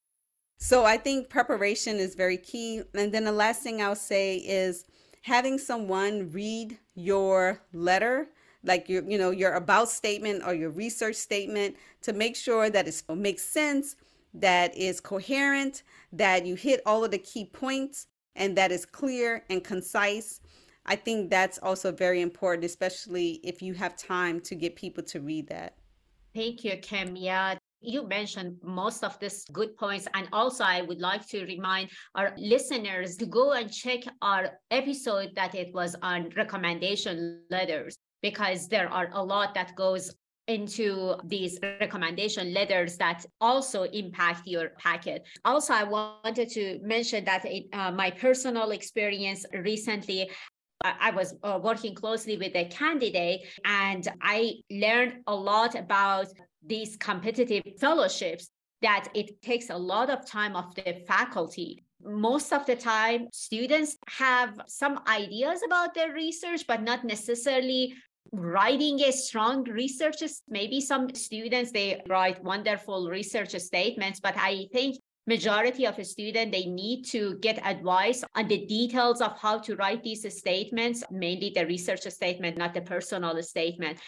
So 0.62 0.84
I 0.84 0.96
think 0.96 1.28
preparation 1.28 1.96
is 1.96 2.14
very 2.14 2.36
key. 2.36 2.82
And 2.94 3.10
then 3.10 3.24
the 3.24 3.32
last 3.32 3.62
thing 3.62 3.82
I'll 3.82 3.96
say 3.96 4.36
is 4.36 4.84
having 5.22 5.58
someone 5.58 6.30
read 6.30 6.78
your 6.94 7.60
letter 7.72 8.28
like 8.62 8.88
your 8.88 9.02
you 9.02 9.18
know 9.18 9.32
your 9.32 9.54
about 9.54 9.88
statement 9.88 10.44
or 10.46 10.54
your 10.54 10.70
research 10.70 11.16
statement 11.16 11.74
to 12.02 12.12
make 12.12 12.36
sure 12.36 12.70
that 12.70 12.86
it 12.86 13.02
makes 13.08 13.42
sense 13.42 13.96
that 14.34 14.72
is 14.76 15.00
coherent 15.00 15.82
that 16.12 16.46
you 16.46 16.54
hit 16.54 16.80
all 16.86 17.04
of 17.04 17.10
the 17.10 17.18
key 17.18 17.44
points 17.44 18.06
and 18.36 18.56
that 18.56 18.70
is 18.70 18.86
clear 18.86 19.42
and 19.50 19.64
concise. 19.64 20.40
I 20.86 20.94
think 20.94 21.28
that's 21.28 21.58
also 21.58 21.90
very 21.90 22.20
important 22.20 22.64
especially 22.64 23.40
if 23.42 23.62
you 23.62 23.74
have 23.74 23.96
time 23.96 24.40
to 24.42 24.54
get 24.54 24.76
people 24.76 25.02
to 25.02 25.20
read 25.20 25.48
that. 25.48 25.74
Thank 26.32 26.62
you 26.62 26.76
kim 26.76 27.16
yeah 27.16 27.56
you 27.82 28.06
mentioned 28.06 28.56
most 28.62 29.04
of 29.04 29.18
these 29.18 29.44
good 29.52 29.76
points. 29.76 30.08
And 30.14 30.28
also, 30.32 30.64
I 30.64 30.82
would 30.82 31.00
like 31.00 31.26
to 31.28 31.44
remind 31.44 31.90
our 32.14 32.32
listeners 32.36 33.16
to 33.16 33.26
go 33.26 33.52
and 33.52 33.72
check 33.72 34.00
our 34.20 34.58
episode 34.70 35.30
that 35.34 35.54
it 35.54 35.74
was 35.74 35.96
on 36.02 36.30
recommendation 36.36 37.42
letters 37.50 37.96
because 38.22 38.68
there 38.68 38.88
are 38.88 39.10
a 39.12 39.22
lot 39.22 39.54
that 39.54 39.74
goes 39.76 40.14
into 40.48 41.14
these 41.24 41.58
recommendation 41.80 42.52
letters 42.52 42.96
that 42.96 43.24
also 43.40 43.84
impact 43.84 44.46
your 44.46 44.70
packet. 44.70 45.24
Also, 45.44 45.72
I 45.72 45.84
wanted 45.84 46.48
to 46.50 46.80
mention 46.82 47.24
that 47.24 47.44
it, 47.44 47.66
uh, 47.72 47.92
my 47.92 48.10
personal 48.10 48.70
experience 48.72 49.46
recently, 49.52 50.30
I 50.84 51.10
was 51.10 51.36
uh, 51.44 51.60
working 51.62 51.94
closely 51.94 52.36
with 52.36 52.56
a 52.56 52.64
candidate 52.64 53.42
and 53.64 54.06
I 54.20 54.54
learned 54.70 55.22
a 55.28 55.34
lot 55.34 55.76
about 55.76 56.26
these 56.66 56.96
competitive 56.96 57.64
fellowships 57.78 58.48
that 58.82 59.08
it 59.14 59.40
takes 59.42 59.70
a 59.70 59.76
lot 59.76 60.10
of 60.10 60.26
time 60.26 60.56
of 60.56 60.74
the 60.74 61.02
faculty. 61.06 61.84
Most 62.02 62.52
of 62.52 62.66
the 62.66 62.74
time 62.76 63.28
students 63.32 63.96
have 64.08 64.60
some 64.66 65.00
ideas 65.06 65.62
about 65.64 65.94
their 65.94 66.12
research 66.12 66.66
but 66.66 66.82
not 66.82 67.04
necessarily 67.04 67.94
writing 68.32 69.00
a 69.00 69.12
strong 69.12 69.62
research. 69.64 70.16
Maybe 70.48 70.80
some 70.80 71.14
students 71.14 71.70
they 71.70 72.02
write 72.08 72.42
wonderful 72.42 73.08
research 73.08 73.50
statements 73.50 74.20
but 74.20 74.34
i 74.36 74.66
think 74.72 74.96
majority 75.26 75.86
of 75.86 75.98
a 75.98 76.04
student 76.04 76.50
they 76.50 76.66
need 76.66 77.04
to 77.04 77.36
get 77.38 77.64
advice 77.64 78.24
on 78.34 78.48
the 78.48 78.66
details 78.66 79.20
of 79.20 79.38
how 79.38 79.58
to 79.58 79.76
write 79.76 80.02
these 80.02 80.26
statements 80.36 81.04
mainly 81.10 81.52
the 81.54 81.64
research 81.66 82.00
statement 82.02 82.56
not 82.56 82.74
the 82.74 82.80
personal 82.80 83.40
statement 83.42 83.98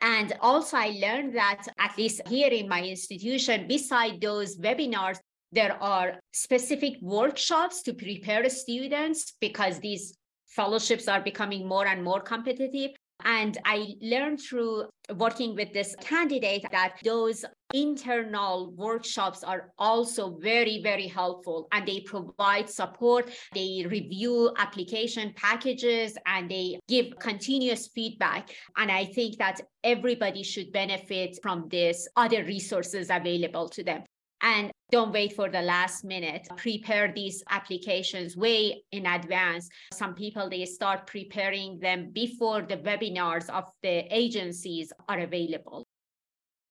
and 0.00 0.34
also 0.40 0.76
i 0.76 0.88
learned 1.00 1.34
that 1.34 1.66
at 1.78 1.96
least 1.96 2.20
here 2.28 2.48
in 2.50 2.68
my 2.68 2.82
institution 2.82 3.66
beside 3.66 4.20
those 4.20 4.58
webinars 4.58 5.18
there 5.52 5.82
are 5.82 6.20
specific 6.32 6.94
workshops 7.00 7.82
to 7.82 7.94
prepare 7.94 8.48
students 8.50 9.34
because 9.40 9.78
these 9.80 10.16
fellowships 10.46 11.08
are 11.08 11.20
becoming 11.20 11.66
more 11.66 11.86
and 11.86 12.02
more 12.02 12.20
competitive 12.20 12.90
and 13.24 13.58
I 13.64 13.94
learned 14.00 14.40
through 14.40 14.88
working 15.16 15.54
with 15.54 15.72
this 15.72 15.96
candidate 16.00 16.64
that 16.70 16.98
those 17.02 17.44
internal 17.74 18.72
workshops 18.72 19.42
are 19.42 19.72
also 19.78 20.36
very, 20.38 20.80
very 20.82 21.06
helpful 21.06 21.66
and 21.72 21.86
they 21.86 22.00
provide 22.00 22.70
support. 22.70 23.30
They 23.54 23.86
review 23.88 24.52
application 24.56 25.32
packages 25.36 26.16
and 26.26 26.50
they 26.50 26.78
give 26.88 27.18
continuous 27.18 27.88
feedback. 27.88 28.54
And 28.76 28.90
I 28.90 29.06
think 29.06 29.38
that 29.38 29.60
everybody 29.82 30.42
should 30.42 30.72
benefit 30.72 31.38
from 31.42 31.68
this 31.70 32.08
other 32.16 32.44
resources 32.44 33.10
available 33.10 33.68
to 33.70 33.82
them. 33.82 34.04
And 34.40 34.70
don't 34.90 35.12
wait 35.12 35.34
for 35.34 35.50
the 35.50 35.60
last 35.60 36.04
minute. 36.04 36.48
Prepare 36.56 37.12
these 37.14 37.42
applications 37.50 38.36
way 38.36 38.82
in 38.92 39.06
advance. 39.06 39.68
Some 39.92 40.14
people 40.14 40.48
they 40.48 40.64
start 40.64 41.06
preparing 41.06 41.78
them 41.78 42.10
before 42.12 42.62
the 42.62 42.78
webinars 42.78 43.50
of 43.50 43.64
the 43.82 44.06
agencies 44.10 44.92
are 45.08 45.20
available. 45.20 45.86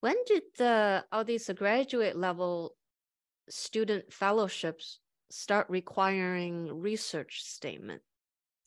When 0.01 0.15
did 0.25 0.43
the 0.57 1.05
all 1.11 1.23
these 1.23 1.49
graduate 1.55 2.15
level 2.15 2.75
student 3.49 4.11
fellowships 4.11 4.99
start 5.29 5.67
requiring 5.69 6.79
research 6.81 7.43
statement? 7.43 8.01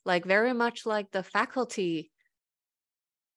Like 0.05 0.25
very 0.25 0.53
much 0.53 0.87
like 0.87 1.11
the 1.11 1.23
faculty 1.23 2.11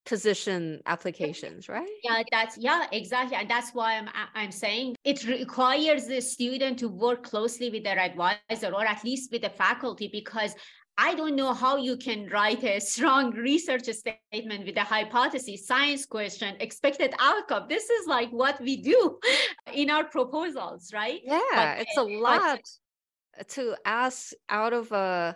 position 0.05 0.81
applications 0.85 1.69
right 1.69 1.87
yeah 2.03 2.21
that's 2.31 2.57
yeah 2.57 2.87
exactly 2.91 3.37
and 3.37 3.49
that's 3.49 3.71
why 3.71 3.97
i'm 3.97 4.09
i'm 4.35 4.51
saying 4.51 4.95
it 5.05 5.25
requires 5.25 6.07
the 6.07 6.19
student 6.19 6.77
to 6.77 6.89
work 6.89 7.23
closely 7.23 7.69
with 7.69 7.83
their 7.83 7.99
advisor 7.99 8.73
or 8.73 8.85
at 8.85 9.01
least 9.03 9.31
with 9.31 9.41
the 9.41 9.49
faculty 9.49 10.09
because 10.11 10.55
I 10.95 11.15
don't 11.15 11.35
know 11.35 11.53
how 11.53 11.77
you 11.77 11.97
can 11.97 12.29
write 12.29 12.63
a 12.63 12.79
strong 12.93 13.31
research 13.31 13.85
statement 13.85 14.65
with 14.65 14.77
a 14.77 14.83
hypothesis, 14.83 15.65
science 15.65 16.05
question, 16.05 16.55
expected 16.59 17.13
outcome. 17.19 17.65
This 17.67 17.89
is 17.89 18.07
like 18.07 18.29
what 18.29 18.61
we 18.61 18.77
do 18.77 19.17
in 19.73 19.89
our 19.89 20.03
proposals, 20.03 20.91
right? 20.93 21.19
Yeah, 21.23 21.39
but, 21.51 21.79
it's 21.79 21.97
a 21.97 22.03
lot 22.03 22.59
but, 23.37 23.47
to 23.49 23.75
ask 23.85 24.33
out 24.49 24.73
of 24.73 24.91
a 24.91 25.35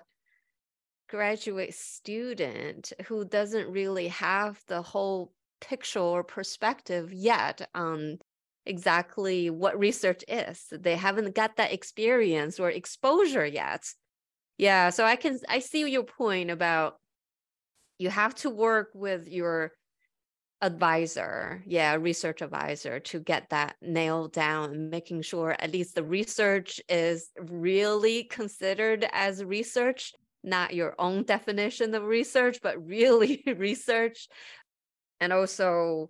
graduate 1.07 1.73
student 1.73 2.93
who 3.05 3.25
doesn't 3.25 3.71
really 3.71 4.09
have 4.09 4.61
the 4.67 4.81
whole 4.81 5.33
picture 5.61 5.99
or 5.99 6.23
perspective 6.23 7.11
yet 7.13 7.67
on 7.73 8.19
exactly 8.65 9.49
what 9.49 9.79
research 9.79 10.23
is. 10.27 10.67
They 10.71 10.95
haven't 10.95 11.35
got 11.35 11.55
that 11.55 11.73
experience 11.73 12.59
or 12.59 12.69
exposure 12.69 13.45
yet. 13.45 13.85
Yeah, 14.57 14.89
so 14.89 15.05
I 15.05 15.15
can 15.15 15.39
I 15.47 15.59
see 15.59 15.89
your 15.89 16.03
point 16.03 16.51
about 16.51 16.97
you 17.97 18.09
have 18.09 18.35
to 18.35 18.49
work 18.49 18.89
with 18.93 19.27
your 19.27 19.71
advisor, 20.61 21.63
yeah, 21.67 21.95
research 21.95 22.41
advisor 22.41 22.99
to 22.99 23.19
get 23.19 23.49
that 23.51 23.75
nailed 23.81 24.33
down, 24.33 24.89
making 24.89 25.21
sure 25.21 25.55
at 25.59 25.71
least 25.71 25.95
the 25.95 26.03
research 26.03 26.81
is 26.89 27.29
really 27.39 28.23
considered 28.23 29.07
as 29.11 29.43
research 29.43 30.13
not 30.47 30.73
your 30.73 30.95
own 30.97 31.23
definition 31.23 31.93
of 31.93 32.03
research, 32.03 32.59
but 32.63 32.85
really 32.85 33.43
research. 33.57 34.27
And 35.19 35.33
also 35.33 36.09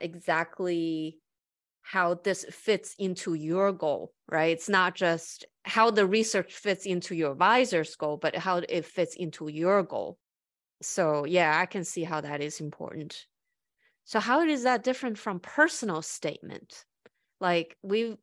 exactly 0.00 1.18
how 1.82 2.14
this 2.14 2.44
fits 2.50 2.94
into 2.98 3.34
your 3.34 3.72
goal, 3.72 4.12
right? 4.30 4.52
It's 4.52 4.68
not 4.68 4.94
just 4.94 5.44
how 5.64 5.90
the 5.90 6.06
research 6.06 6.54
fits 6.54 6.86
into 6.86 7.14
your 7.14 7.32
advisor's 7.32 7.94
goal, 7.96 8.16
but 8.16 8.36
how 8.36 8.58
it 8.68 8.84
fits 8.84 9.16
into 9.16 9.48
your 9.48 9.82
goal. 9.82 10.18
So, 10.80 11.24
yeah, 11.24 11.58
I 11.58 11.66
can 11.66 11.84
see 11.84 12.04
how 12.04 12.20
that 12.20 12.40
is 12.40 12.60
important. 12.60 13.26
So, 14.04 14.20
how 14.20 14.40
is 14.40 14.64
that 14.64 14.84
different 14.84 15.18
from 15.18 15.40
personal 15.40 16.02
statement? 16.02 16.84
Like, 17.40 17.76
we, 17.82 18.16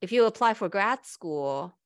if 0.00 0.12
you 0.12 0.26
apply 0.26 0.54
for 0.54 0.68
grad 0.68 1.04
school, 1.04 1.76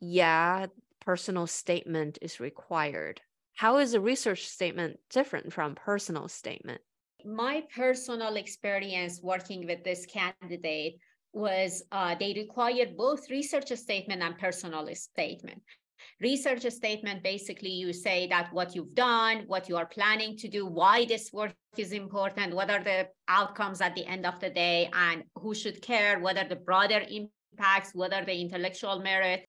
yeah, 0.00 0.66
personal 1.04 1.46
statement 1.46 2.18
is 2.22 2.40
required. 2.40 3.20
How 3.56 3.78
is 3.78 3.94
a 3.94 4.00
research 4.00 4.46
statement 4.48 4.98
different 5.10 5.52
from 5.52 5.74
personal 5.74 6.28
statement? 6.28 6.80
My 7.24 7.62
personal 7.74 8.36
experience 8.36 9.20
working 9.22 9.66
with 9.66 9.84
this 9.84 10.06
candidate 10.06 10.96
was 11.32 11.82
uh, 11.92 12.14
they 12.18 12.32
required 12.34 12.96
both 12.96 13.30
research 13.30 13.70
statement 13.72 14.22
and 14.22 14.38
personal 14.38 14.88
statement. 14.94 15.62
Research 16.20 16.62
statement 16.70 17.22
basically 17.22 17.70
you 17.70 17.92
say 17.92 18.26
that 18.28 18.52
what 18.52 18.74
you've 18.74 18.94
done, 18.94 19.44
what 19.46 19.68
you 19.68 19.76
are 19.76 19.86
planning 19.86 20.36
to 20.38 20.48
do, 20.48 20.66
why 20.66 21.04
this 21.06 21.32
work 21.32 21.54
is 21.76 21.92
important, 21.92 22.54
what 22.54 22.70
are 22.70 22.82
the 22.82 23.08
outcomes 23.28 23.80
at 23.80 23.94
the 23.94 24.06
end 24.06 24.26
of 24.26 24.38
the 24.40 24.50
day, 24.50 24.90
and 24.92 25.24
who 25.36 25.54
should 25.54 25.80
care, 25.80 26.20
what 26.20 26.36
are 26.36 26.48
the 26.48 26.56
broader 26.56 27.02
impacts, 27.08 27.94
what 27.94 28.12
are 28.12 28.24
the 28.24 28.38
intellectual 28.40 29.00
merit, 29.00 29.46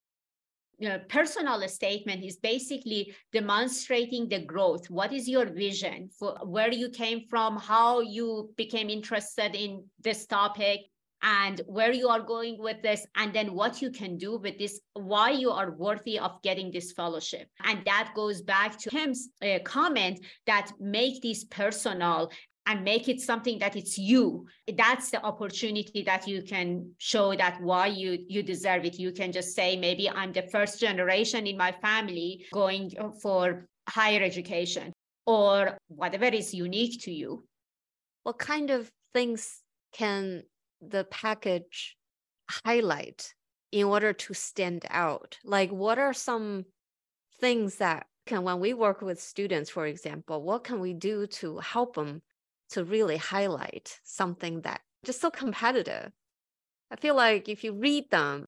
know, 0.79 0.99
personal 1.09 1.67
statement 1.67 2.23
is 2.23 2.37
basically 2.37 3.13
demonstrating 3.31 4.29
the 4.29 4.39
growth. 4.39 4.89
What 4.89 5.13
is 5.13 5.27
your 5.27 5.45
vision 5.45 6.09
for 6.17 6.37
where 6.43 6.71
you 6.71 6.89
came 6.89 7.25
from, 7.29 7.57
how 7.57 8.01
you 8.01 8.53
became 8.57 8.89
interested 8.89 9.55
in 9.55 9.85
this 10.03 10.25
topic, 10.25 10.81
and 11.21 11.61
where 11.65 11.91
you 11.91 12.07
are 12.07 12.19
going 12.19 12.57
with 12.59 12.81
this, 12.83 13.05
and 13.15 13.33
then 13.33 13.53
what 13.53 13.81
you 13.81 13.89
can 13.89 14.15
do 14.17 14.37
with 14.37 14.59
this, 14.59 14.79
why 14.93 15.31
you 15.31 15.49
are 15.49 15.71
worthy 15.71 16.19
of 16.19 16.41
getting 16.43 16.71
this 16.71 16.91
fellowship. 16.91 17.47
And 17.63 17.83
that 17.85 18.11
goes 18.15 18.43
back 18.43 18.77
to 18.79 18.89
Kim's 18.91 19.29
uh, 19.41 19.59
comment 19.63 20.19
that 20.45 20.71
make 20.79 21.23
this 21.23 21.43
personal 21.45 22.29
and 22.67 22.83
make 22.83 23.07
it 23.07 23.21
something 23.21 23.59
that 23.59 23.75
it's 23.75 23.97
you. 23.97 24.47
That's 24.75 25.11
the 25.11 25.23
opportunity 25.23 26.03
that 26.03 26.27
you 26.27 26.41
can 26.41 26.91
show 26.97 27.35
that 27.35 27.61
why 27.61 27.87
you 27.87 28.25
you 28.27 28.41
deserve 28.43 28.85
it. 28.85 28.99
You 28.99 29.11
can 29.11 29.31
just 29.31 29.55
say 29.55 29.75
maybe 29.75 30.09
i'm 30.09 30.31
the 30.33 30.43
first 30.43 30.79
generation 30.79 31.47
in 31.47 31.57
my 31.57 31.71
family 31.71 32.45
going 32.53 32.91
for 33.21 33.67
higher 33.87 34.21
education 34.23 34.91
or 35.25 35.77
whatever 35.87 36.25
is 36.25 36.53
unique 36.53 37.01
to 37.03 37.11
you. 37.11 37.45
What 38.23 38.39
kind 38.39 38.71
of 38.71 38.89
things 39.13 39.61
can 39.93 40.43
the 40.81 41.03
package 41.05 41.95
highlight 42.49 43.33
in 43.71 43.85
order 43.85 44.13
to 44.13 44.33
stand 44.33 44.85
out? 44.89 45.37
Like 45.43 45.71
what 45.71 45.99
are 45.99 46.13
some 46.13 46.65
things 47.39 47.75
that 47.75 48.07
can 48.25 48.43
when 48.43 48.59
we 48.59 48.73
work 48.73 49.01
with 49.01 49.21
students 49.21 49.69
for 49.69 49.85
example 49.85 50.41
what 50.41 50.63
can 50.63 50.79
we 50.79 50.93
do 50.93 51.27
to 51.27 51.57
help 51.59 51.95
them 51.95 52.21
to 52.69 52.83
really 52.83 53.17
highlight 53.17 53.99
something 54.03 54.61
that 54.61 54.81
just 55.03 55.21
so 55.21 55.29
competitive. 55.29 56.11
I 56.91 56.95
feel 56.95 57.15
like 57.15 57.47
if 57.49 57.63
you 57.63 57.73
read 57.73 58.09
them, 58.09 58.45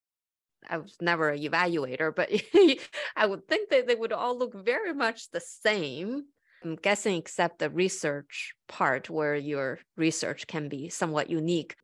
I 0.69 0.77
was 0.77 0.95
never 1.01 1.29
an 1.29 1.39
evaluator, 1.39 2.13
but 2.15 2.29
I 3.15 3.25
would 3.25 3.47
think 3.47 3.69
that 3.69 3.87
they 3.87 3.95
would 3.95 4.11
all 4.11 4.37
look 4.37 4.53
very 4.53 4.93
much 4.93 5.29
the 5.29 5.39
same. 5.39 6.25
I'm 6.63 6.75
guessing, 6.75 7.15
except 7.15 7.59
the 7.59 7.69
research 7.69 8.55
part 8.67 9.09
where 9.09 9.35
your 9.35 9.79
research 9.95 10.47
can 10.47 10.69
be 10.69 10.89
somewhat 10.89 11.29
unique. 11.29 11.75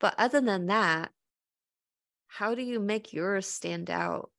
But 0.00 0.14
other 0.18 0.40
than 0.40 0.66
that, 0.66 1.10
how 2.26 2.54
do 2.54 2.62
you 2.62 2.78
make 2.78 3.12
yours 3.12 3.46
stand 3.46 3.90
out? 3.90 4.30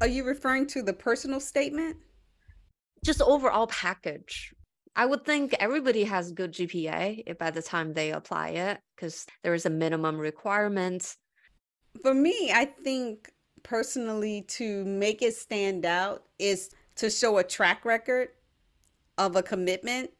Are 0.00 0.06
you 0.06 0.24
referring 0.24 0.66
to 0.68 0.82
the 0.82 0.94
personal 0.94 1.40
statement? 1.40 1.98
Just 3.04 3.20
overall 3.20 3.66
package. 3.66 4.52
I 5.00 5.06
would 5.06 5.24
think 5.24 5.54
everybody 5.58 6.04
has 6.04 6.30
good 6.30 6.52
GPA 6.52 7.22
eh, 7.26 7.32
by 7.32 7.50
the 7.50 7.62
time 7.62 7.94
they 7.94 8.12
apply 8.12 8.48
it 8.50 8.82
because 8.94 9.26
there 9.42 9.54
is 9.54 9.64
a 9.64 9.70
minimum 9.70 10.18
requirement. 10.18 11.16
For 12.02 12.12
me, 12.12 12.52
I 12.52 12.66
think 12.66 13.32
personally 13.62 14.42
to 14.58 14.84
make 14.84 15.22
it 15.22 15.34
stand 15.34 15.86
out 15.86 16.24
is 16.38 16.68
to 16.96 17.08
show 17.08 17.38
a 17.38 17.42
track 17.42 17.86
record 17.86 18.28
of 19.16 19.36
a 19.36 19.42
commitment 19.42 20.10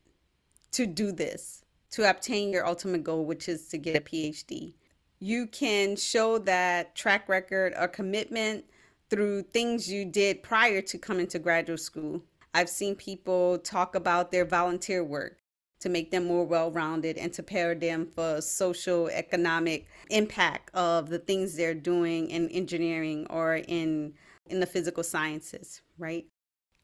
to 0.73 0.87
do 0.87 1.13
this, 1.13 1.63
to 1.91 2.09
obtain 2.09 2.51
your 2.51 2.67
ultimate 2.67 3.05
goal, 3.05 3.27
which 3.27 3.51
is 3.51 3.69
to 3.69 3.77
get 3.77 3.97
a 3.97 4.01
PhD. 4.01 4.73
You 5.19 5.47
can 5.49 5.95
show 5.95 6.39
that 6.39 6.95
track 6.95 7.29
record 7.29 7.75
or 7.79 7.87
commitment 7.87 8.65
through 9.11 9.43
things 9.43 9.93
you 9.93 10.07
did 10.07 10.43
prior 10.43 10.81
to 10.81 10.97
coming 10.97 11.27
to 11.27 11.39
graduate 11.39 11.81
school 11.81 12.23
I've 12.53 12.69
seen 12.69 12.95
people 12.97 13.59
talk 13.59 13.95
about 13.95 14.31
their 14.33 14.45
volunteer 14.45 15.05
work 15.05 15.39
to 15.81 15.89
make 15.89 16.11
them 16.11 16.27
more 16.27 16.45
well-rounded 16.45 17.17
and 17.17 17.33
to 17.33 17.43
pair 17.43 17.75
them 17.75 18.07
for 18.07 18.41
social 18.41 19.09
economic 19.09 19.87
impact 20.11 20.75
of 20.75 21.09
the 21.09 21.19
things 21.19 21.57
they're 21.57 21.75
doing 21.75 22.29
in 22.29 22.49
engineering 22.51 23.27
or 23.31 23.57
in 23.57 24.15
in 24.49 24.61
the 24.61 24.67
physical 24.67 25.05
sciences, 25.05 25.81
right? 25.97 26.27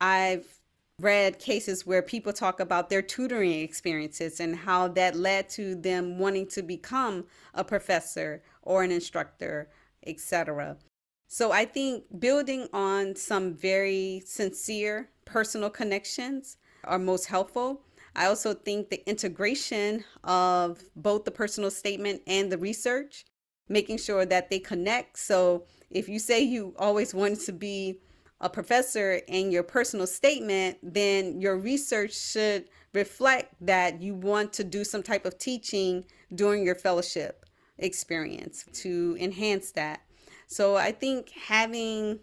I've 0.01 0.61
read 1.01 1.39
cases 1.39 1.85
where 1.85 2.01
people 2.01 2.33
talk 2.33 2.61
about 2.61 2.89
their 2.89 3.03
tutoring 3.03 3.61
experiences 3.61 4.41
and 4.41 4.57
how 4.57 4.89
that 4.89 5.17
led 5.17 5.49
to 5.51 5.75
them 5.75 6.19
wanting 6.19 6.47
to 6.47 6.63
become 6.63 7.25
a 7.55 7.65
professor 7.65 8.43
or 8.63 8.83
an 8.83 8.93
instructor, 8.93 9.69
etc. 10.07 10.77
So 11.29 11.51
I 11.51 11.65
think 11.65 12.05
building 12.21 12.69
on 12.73 13.17
some 13.17 13.53
very 13.53 14.23
sincere 14.25 15.11
personal 15.27 15.69
connections 15.69 16.57
are 16.85 16.99
most 16.99 17.27
helpful. 17.27 17.83
I 18.15 18.27
also 18.27 18.55
think 18.55 18.89
the 18.89 19.07
integration 19.09 20.05
of 20.25 20.83
both 20.97 21.27
the 21.27 21.31
personal 21.31 21.71
statement 21.71 22.23
and 22.27 22.51
the 22.51 22.57
research, 22.57 23.27
making 23.69 23.99
sure 23.99 24.25
that 24.25 24.49
they 24.49 24.59
connect. 24.59 25.19
So 25.19 25.65
if 25.91 26.09
you 26.09 26.19
say 26.19 26.41
you 26.41 26.75
always 26.79 27.13
wanted 27.13 27.41
to 27.41 27.53
be 27.53 28.01
a 28.41 28.49
professor 28.49 29.21
in 29.29 29.51
your 29.51 29.63
personal 29.63 30.07
statement, 30.07 30.79
then 30.83 31.41
your 31.41 31.59
research 31.59 32.15
should 32.15 32.69
reflect 32.93 33.55
that 33.61 34.01
you 34.01 34.15
want 34.15 34.53
to 34.55 34.65
do 34.65 34.85
some 34.85 35.03
type 35.03 35.27
of 35.27 35.39
teaching 35.39 36.05
during 36.35 36.65
your 36.65 36.75
fellowship 36.75 37.45
experience 37.79 38.65
to 38.73 39.17
enhance 39.21 39.73
that. 39.73 40.01
So 40.47 40.77
I 40.77 40.93
think 40.93 41.31
having 41.31 42.21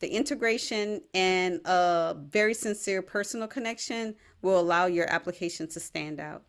the 0.00 0.08
integration 0.08 1.00
and 1.14 1.60
a 1.64 2.16
very 2.28 2.54
sincere 2.54 3.02
personal 3.02 3.48
connection 3.48 4.14
will 4.42 4.60
allow 4.60 4.86
your 4.86 5.10
application 5.10 5.66
to 5.68 5.80
stand 5.80 6.20
out. 6.20 6.42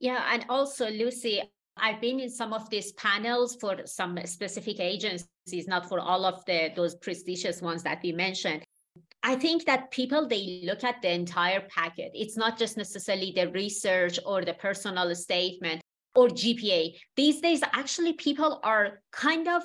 Yeah, 0.00 0.22
and 0.32 0.44
also 0.48 0.90
Lucy, 0.90 1.42
I've 1.76 2.00
been 2.00 2.20
in 2.20 2.30
some 2.30 2.52
of 2.52 2.68
these 2.70 2.92
panels 2.92 3.56
for 3.56 3.78
some 3.84 4.18
specific 4.24 4.80
agencies, 4.80 5.68
not 5.68 5.88
for 5.88 6.00
all 6.00 6.24
of 6.24 6.44
the 6.46 6.70
those 6.74 6.94
prestigious 6.94 7.60
ones 7.60 7.82
that 7.82 8.00
we 8.02 8.12
mentioned. 8.12 8.62
I 9.22 9.36
think 9.36 9.64
that 9.66 9.90
people 9.90 10.26
they 10.26 10.62
look 10.64 10.84
at 10.84 11.02
the 11.02 11.10
entire 11.10 11.60
packet. 11.68 12.12
It's 12.14 12.36
not 12.36 12.58
just 12.58 12.76
necessarily 12.76 13.32
the 13.34 13.50
research 13.50 14.18
or 14.24 14.44
the 14.44 14.54
personal 14.54 15.14
statement 15.14 15.82
or 16.14 16.28
GPA. 16.28 16.96
These 17.16 17.40
days, 17.40 17.62
actually, 17.72 18.14
people 18.14 18.60
are 18.62 19.02
kind 19.12 19.48
of 19.48 19.62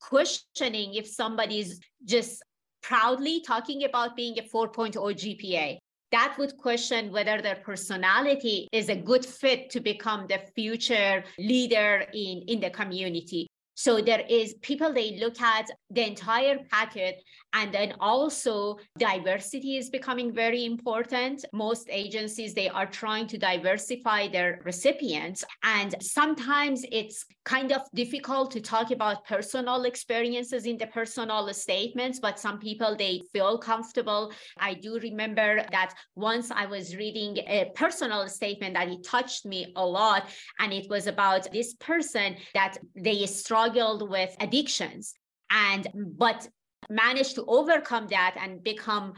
questioning 0.00 0.94
if 0.94 1.06
somebody's 1.06 1.78
just 2.04 2.42
proudly 2.82 3.40
talking 3.40 3.84
about 3.84 4.16
being 4.16 4.38
a 4.38 4.42
4.0 4.42 4.94
GPA 4.94 5.78
that 6.12 6.36
would 6.38 6.56
question 6.58 7.10
whether 7.10 7.40
their 7.40 7.56
personality 7.56 8.68
is 8.70 8.90
a 8.90 8.94
good 8.94 9.24
fit 9.24 9.70
to 9.70 9.80
become 9.80 10.26
the 10.28 10.38
future 10.54 11.24
leader 11.38 12.04
in, 12.12 12.42
in 12.46 12.60
the 12.60 12.70
community. 12.70 13.48
So 13.74 14.00
there 14.00 14.24
is 14.28 14.54
people 14.60 14.92
they 14.92 15.18
look 15.18 15.40
at 15.40 15.70
the 15.90 16.06
entire 16.06 16.58
packet 16.70 17.22
and 17.54 17.72
then 17.72 17.94
also 18.00 18.78
diversity 18.98 19.76
is 19.76 19.88
becoming 19.88 20.32
very 20.32 20.64
important. 20.64 21.44
Most 21.52 21.88
agencies 21.90 22.54
they 22.54 22.68
are 22.68 22.86
trying 22.86 23.26
to 23.28 23.38
diversify 23.38 24.28
their 24.28 24.60
recipients 24.64 25.44
and 25.64 25.94
sometimes 26.02 26.84
it's 26.92 27.24
kind 27.44 27.72
of 27.72 27.82
difficult 27.94 28.50
to 28.52 28.60
talk 28.60 28.90
about 28.90 29.26
personal 29.26 29.84
experiences 29.84 30.64
in 30.66 30.76
the 30.78 30.86
personal 30.86 31.52
statements 31.52 32.20
but 32.20 32.38
some 32.38 32.58
people 32.58 32.94
they 32.96 33.22
feel 33.32 33.58
comfortable. 33.58 34.32
I 34.58 34.74
do 34.74 34.98
remember 35.00 35.64
that 35.72 35.94
once 36.14 36.50
I 36.50 36.66
was 36.66 36.94
reading 36.94 37.38
a 37.38 37.70
personal 37.74 38.28
statement 38.28 38.74
that 38.74 38.88
it 38.88 39.02
touched 39.02 39.46
me 39.46 39.72
a 39.76 39.84
lot 39.84 40.28
and 40.58 40.72
it 40.72 40.88
was 40.90 41.06
about 41.06 41.50
this 41.52 41.74
person 41.74 42.36
that 42.54 42.76
they 42.94 43.24
struggle 43.26 43.61
struggled 43.62 44.08
with 44.08 44.34
addictions 44.40 45.14
and 45.50 45.86
but 46.18 46.48
managed 46.90 47.34
to 47.36 47.44
overcome 47.46 48.06
that 48.08 48.36
and 48.40 48.62
become 48.64 49.12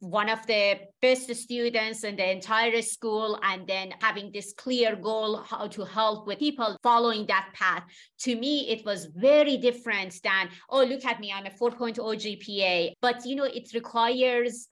one 0.00 0.28
of 0.28 0.46
the 0.46 0.78
best 1.00 1.34
students 1.34 2.04
in 2.04 2.16
the 2.16 2.30
entire 2.30 2.82
school 2.82 3.38
and 3.42 3.66
then 3.66 3.94
having 4.02 4.30
this 4.30 4.52
clear 4.52 4.94
goal 4.94 5.38
how 5.38 5.66
to 5.66 5.82
help 5.84 6.26
with 6.26 6.38
people 6.38 6.76
following 6.82 7.24
that 7.26 7.48
path. 7.54 7.82
To 8.20 8.36
me 8.36 8.68
it 8.68 8.84
was 8.84 9.06
very 9.16 9.56
different 9.56 10.20
than 10.22 10.50
oh 10.68 10.84
look 10.84 11.04
at 11.06 11.18
me 11.20 11.32
i'm 11.32 11.46
a 11.46 11.50
4.0 11.50 11.96
gpa 11.96 12.92
but 13.00 13.24
you 13.24 13.36
know 13.36 13.44
it 13.44 13.70
requires 13.74 14.68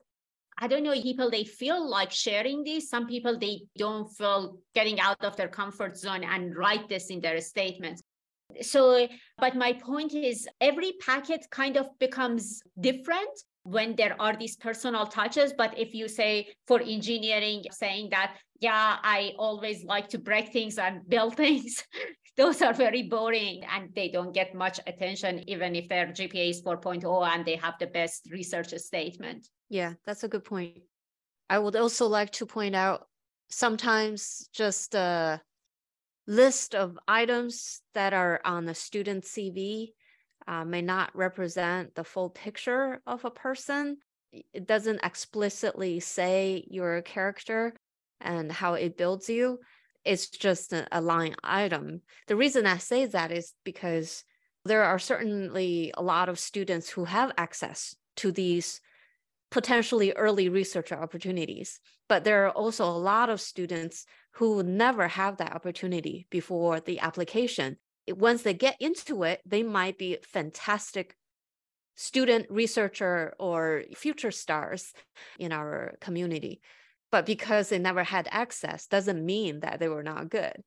I 0.57 0.67
don't 0.67 0.83
know, 0.83 0.93
people, 0.93 1.29
they 1.29 1.43
feel 1.43 1.85
like 1.85 2.11
sharing 2.11 2.63
this. 2.63 2.89
Some 2.89 3.07
people, 3.07 3.37
they 3.37 3.63
don't 3.77 4.07
feel 4.07 4.57
getting 4.73 5.01
out 5.01 5.21
of 5.21 5.35
their 5.35 5.49
comfort 5.49 5.97
zone 5.97 6.23
and 6.23 6.55
write 6.55 6.87
this 6.87 7.07
in 7.07 7.19
their 7.19 7.41
statements 7.41 8.01
so 8.61 9.07
but 9.37 9.55
my 9.55 9.73
point 9.73 10.13
is 10.13 10.47
every 10.61 10.93
packet 11.05 11.45
kind 11.51 11.77
of 11.77 11.87
becomes 11.99 12.61
different 12.79 13.29
when 13.63 13.95
there 13.95 14.15
are 14.21 14.35
these 14.35 14.55
personal 14.55 15.07
touches. 15.07 15.51
But 15.57 15.77
if 15.77 15.93
you 15.93 16.07
say 16.07 16.47
for 16.67 16.79
engineering 16.81 17.63
saying 17.71 18.09
that 18.11 18.37
yeah 18.59 18.97
i 19.03 19.33
always 19.37 19.83
like 19.83 20.07
to 20.07 20.17
break 20.17 20.51
things 20.51 20.77
and 20.77 21.07
build 21.09 21.35
things 21.43 21.83
those 22.37 22.61
are 22.61 22.73
very 22.73 23.03
boring 23.03 23.63
and 23.71 23.89
they 23.95 24.09
don't 24.09 24.33
get 24.33 24.53
much 24.53 24.79
attention 24.87 25.47
even 25.47 25.75
if 25.75 25.87
their 25.87 26.07
gpa 26.07 26.49
is 26.49 26.61
4.0 26.61 27.27
and 27.33 27.45
they 27.45 27.55
have 27.55 27.75
the 27.79 27.87
best 27.87 28.27
research 28.31 28.73
statement. 28.75 29.47
Yeah 29.69 29.93
that's 30.05 30.23
a 30.23 30.27
good 30.27 30.43
point. 30.43 30.77
I 31.49 31.59
would 31.59 31.75
also 31.75 32.07
like 32.07 32.31
to 32.33 32.45
point 32.45 32.75
out 32.75 33.07
sometimes 33.49 34.49
just 34.53 34.95
uh 34.95 35.37
list 36.27 36.75
of 36.75 36.97
items 37.07 37.81
that 37.93 38.13
are 38.13 38.41
on 38.43 38.65
the 38.65 38.75
student 38.75 39.23
CV 39.23 39.93
uh, 40.47 40.65
may 40.65 40.81
not 40.81 41.15
represent 41.15 41.95
the 41.95 42.03
full 42.03 42.29
picture 42.29 43.01
of 43.05 43.25
a 43.25 43.31
person. 43.31 43.97
It 44.31 44.67
doesn't 44.67 45.03
explicitly 45.03 45.99
say 45.99 46.65
your 46.69 47.01
character 47.01 47.73
and 48.21 48.51
how 48.51 48.73
it 48.73 48.97
builds 48.97 49.29
you. 49.29 49.59
It's 50.03 50.29
just 50.29 50.73
a, 50.73 50.87
a 50.91 51.01
line 51.01 51.35
item. 51.43 52.01
The 52.27 52.35
reason 52.35 52.65
I 52.65 52.77
say 52.77 53.05
that 53.07 53.31
is 53.31 53.53
because 53.63 54.23
there 54.65 54.83
are 54.83 54.99
certainly 54.99 55.93
a 55.95 56.03
lot 56.03 56.29
of 56.29 56.39
students 56.39 56.89
who 56.89 57.05
have 57.05 57.31
access 57.37 57.95
to 58.17 58.31
these 58.31 58.81
potentially 59.51 60.11
early 60.13 60.49
research 60.49 60.91
opportunities. 60.91 61.79
But 62.09 62.23
there 62.23 62.45
are 62.45 62.51
also 62.51 62.85
a 62.85 62.97
lot 62.97 63.29
of 63.29 63.41
students 63.41 64.05
who 64.35 64.63
never 64.63 65.07
have 65.07 65.37
that 65.37 65.53
opportunity 65.53 66.27
before 66.29 66.79
the 66.79 66.99
application. 66.99 67.77
Once 68.07 68.43
they 68.43 68.53
get 68.53 68.75
into 68.79 69.23
it, 69.23 69.41
they 69.45 69.63
might 69.63 69.97
be 69.97 70.17
fantastic 70.23 71.15
student 71.95 72.45
researcher 72.49 73.33
or 73.39 73.83
future 73.95 74.31
stars 74.31 74.93
in 75.39 75.53
our 75.53 75.95
community. 76.01 76.61
But 77.11 77.25
because 77.25 77.69
they 77.69 77.79
never 77.79 78.03
had 78.03 78.27
access 78.29 78.87
doesn't 78.87 79.25
mean 79.25 79.61
that 79.61 79.79
they 79.79 79.87
were 79.87 80.03
not 80.03 80.29
good, 80.29 80.63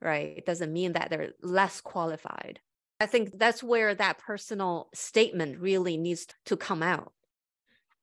right? 0.00 0.34
It 0.38 0.46
doesn't 0.46 0.72
mean 0.72 0.94
that 0.94 1.08
they're 1.08 1.30
less 1.42 1.80
qualified. 1.80 2.58
I 2.98 3.06
think 3.06 3.38
that's 3.38 3.62
where 3.62 3.94
that 3.94 4.18
personal 4.18 4.88
statement 4.94 5.60
really 5.60 5.96
needs 5.96 6.26
to 6.46 6.56
come 6.56 6.82
out. 6.82 7.12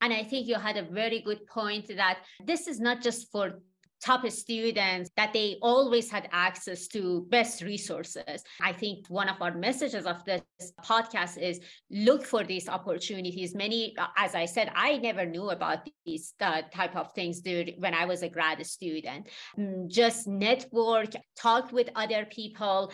And 0.02 0.14
I 0.14 0.24
think 0.24 0.48
you 0.48 0.56
had 0.56 0.78
a 0.78 0.84
very 0.84 1.20
good 1.20 1.46
point 1.46 1.90
that 1.96 2.20
this 2.46 2.68
is 2.68 2.80
not 2.80 3.02
just 3.02 3.30
for 3.32 3.60
top 4.04 4.30
students 4.30 5.10
that 5.18 5.34
they 5.34 5.58
always 5.62 6.10
had 6.10 6.30
access 6.32 6.88
to 6.88 7.26
best 7.30 7.62
resources. 7.62 8.44
I 8.62 8.72
think 8.72 9.08
one 9.08 9.30
of 9.30 9.42
our 9.42 9.54
messages 9.54 10.06
of 10.06 10.24
this 10.26 10.42
podcast 10.84 11.38
is 11.38 11.60
look 11.90 12.26
for 12.26 12.44
these 12.44 12.70
opportunities. 12.70 13.56
Many, 13.56 13.96
as 14.18 14.36
I 14.36 14.46
said, 14.46 14.72
I 14.76 14.98
never 14.98 15.26
knew 15.26 15.50
about 15.50 15.88
these 16.06 16.34
uh, 16.40 16.62
type 16.74 16.96
of 16.96 17.12
things 17.14 17.42
dude, 17.42 17.76
when 17.80 17.94
I 17.94 18.06
was 18.06 18.24
a 18.24 18.30
grad 18.30 18.66
student. 18.66 19.28
Mm, 19.58 19.90
just 19.90 20.28
network, 20.28 21.14
talk 21.38 21.72
with 21.72 21.90
other 21.96 22.26
people. 22.26 22.92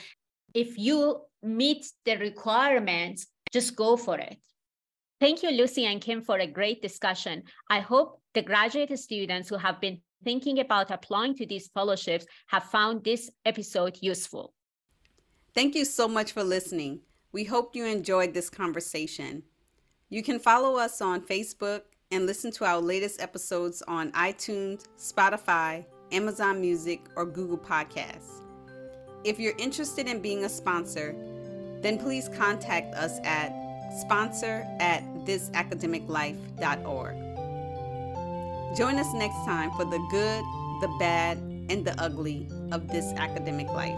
If 0.54 0.78
you 0.78 1.22
meet 1.44 1.86
the 2.06 2.18
requirements, 2.18 3.28
just 3.52 3.76
go 3.76 3.96
for 3.98 4.18
it. 4.18 4.38
Thank 5.20 5.44
you, 5.44 5.52
Lucy 5.52 5.86
and 5.86 6.02
Kim, 6.02 6.22
for 6.22 6.38
a 6.40 6.48
great 6.48 6.82
discussion. 6.82 7.44
I 7.70 7.80
hope 7.80 8.22
the 8.36 8.42
graduate 8.42 8.98
students 9.00 9.50
who 9.50 9.56
have 9.56 9.82
been 9.82 10.00
thinking 10.24 10.60
about 10.60 10.92
applying 10.92 11.34
to 11.36 11.46
these 11.46 11.70
fellowships 11.70 12.26
have 12.48 12.66
found 12.66 13.04
this 13.04 13.32
episode 13.46 13.98
useful. 14.02 14.54
Thank 15.54 15.74
you 15.74 15.86
so 15.86 16.08
much 16.08 16.34
for 16.34 16.44
listening. 16.44 17.00
We 17.32 17.46
hope 17.46 17.76
you 17.76 17.86
enjoyed 17.86 18.34
this 18.34 18.50
conversation. 18.50 19.44
You 20.10 20.22
can 20.22 20.38
follow 20.38 20.78
us 20.78 21.02
on 21.02 21.22
Facebook 21.22 21.82
and 22.12 22.26
listen 22.26 22.52
to 22.52 22.66
our 22.66 22.82
latest 22.82 23.22
episodes 23.22 23.82
on 23.88 24.12
iTunes, 24.12 24.86
Spotify, 24.98 25.86
Amazon 26.12 26.62
Music, 26.62 27.02
or 27.16 27.26
Google 27.26 27.58
Podcasts. 27.58 28.42
If 29.24 29.40
you're 29.40 29.58
interested 29.58 30.08
in 30.08 30.22
being 30.22 30.44
a 30.44 30.50
sponsor, 30.50 31.16
then 31.82 31.98
please 31.98 32.30
contact 32.30 32.94
us 32.96 33.20
at 33.24 33.52
sponsor 34.02 34.68
at 34.80 35.04
thisacademiclife.org. 35.26 37.25
Join 38.76 39.00
us 39.00 39.14
next 39.14 39.46
time 39.46 39.72
for 39.72 39.86
the 39.86 40.00
good, 40.12 40.44
the 40.82 40.94
bad, 41.00 41.38
and 41.70 41.86
the 41.86 41.96
ugly 41.98 42.46
of 42.74 42.90
this 42.90 43.14
academic 43.14 43.70
life. 43.70 43.96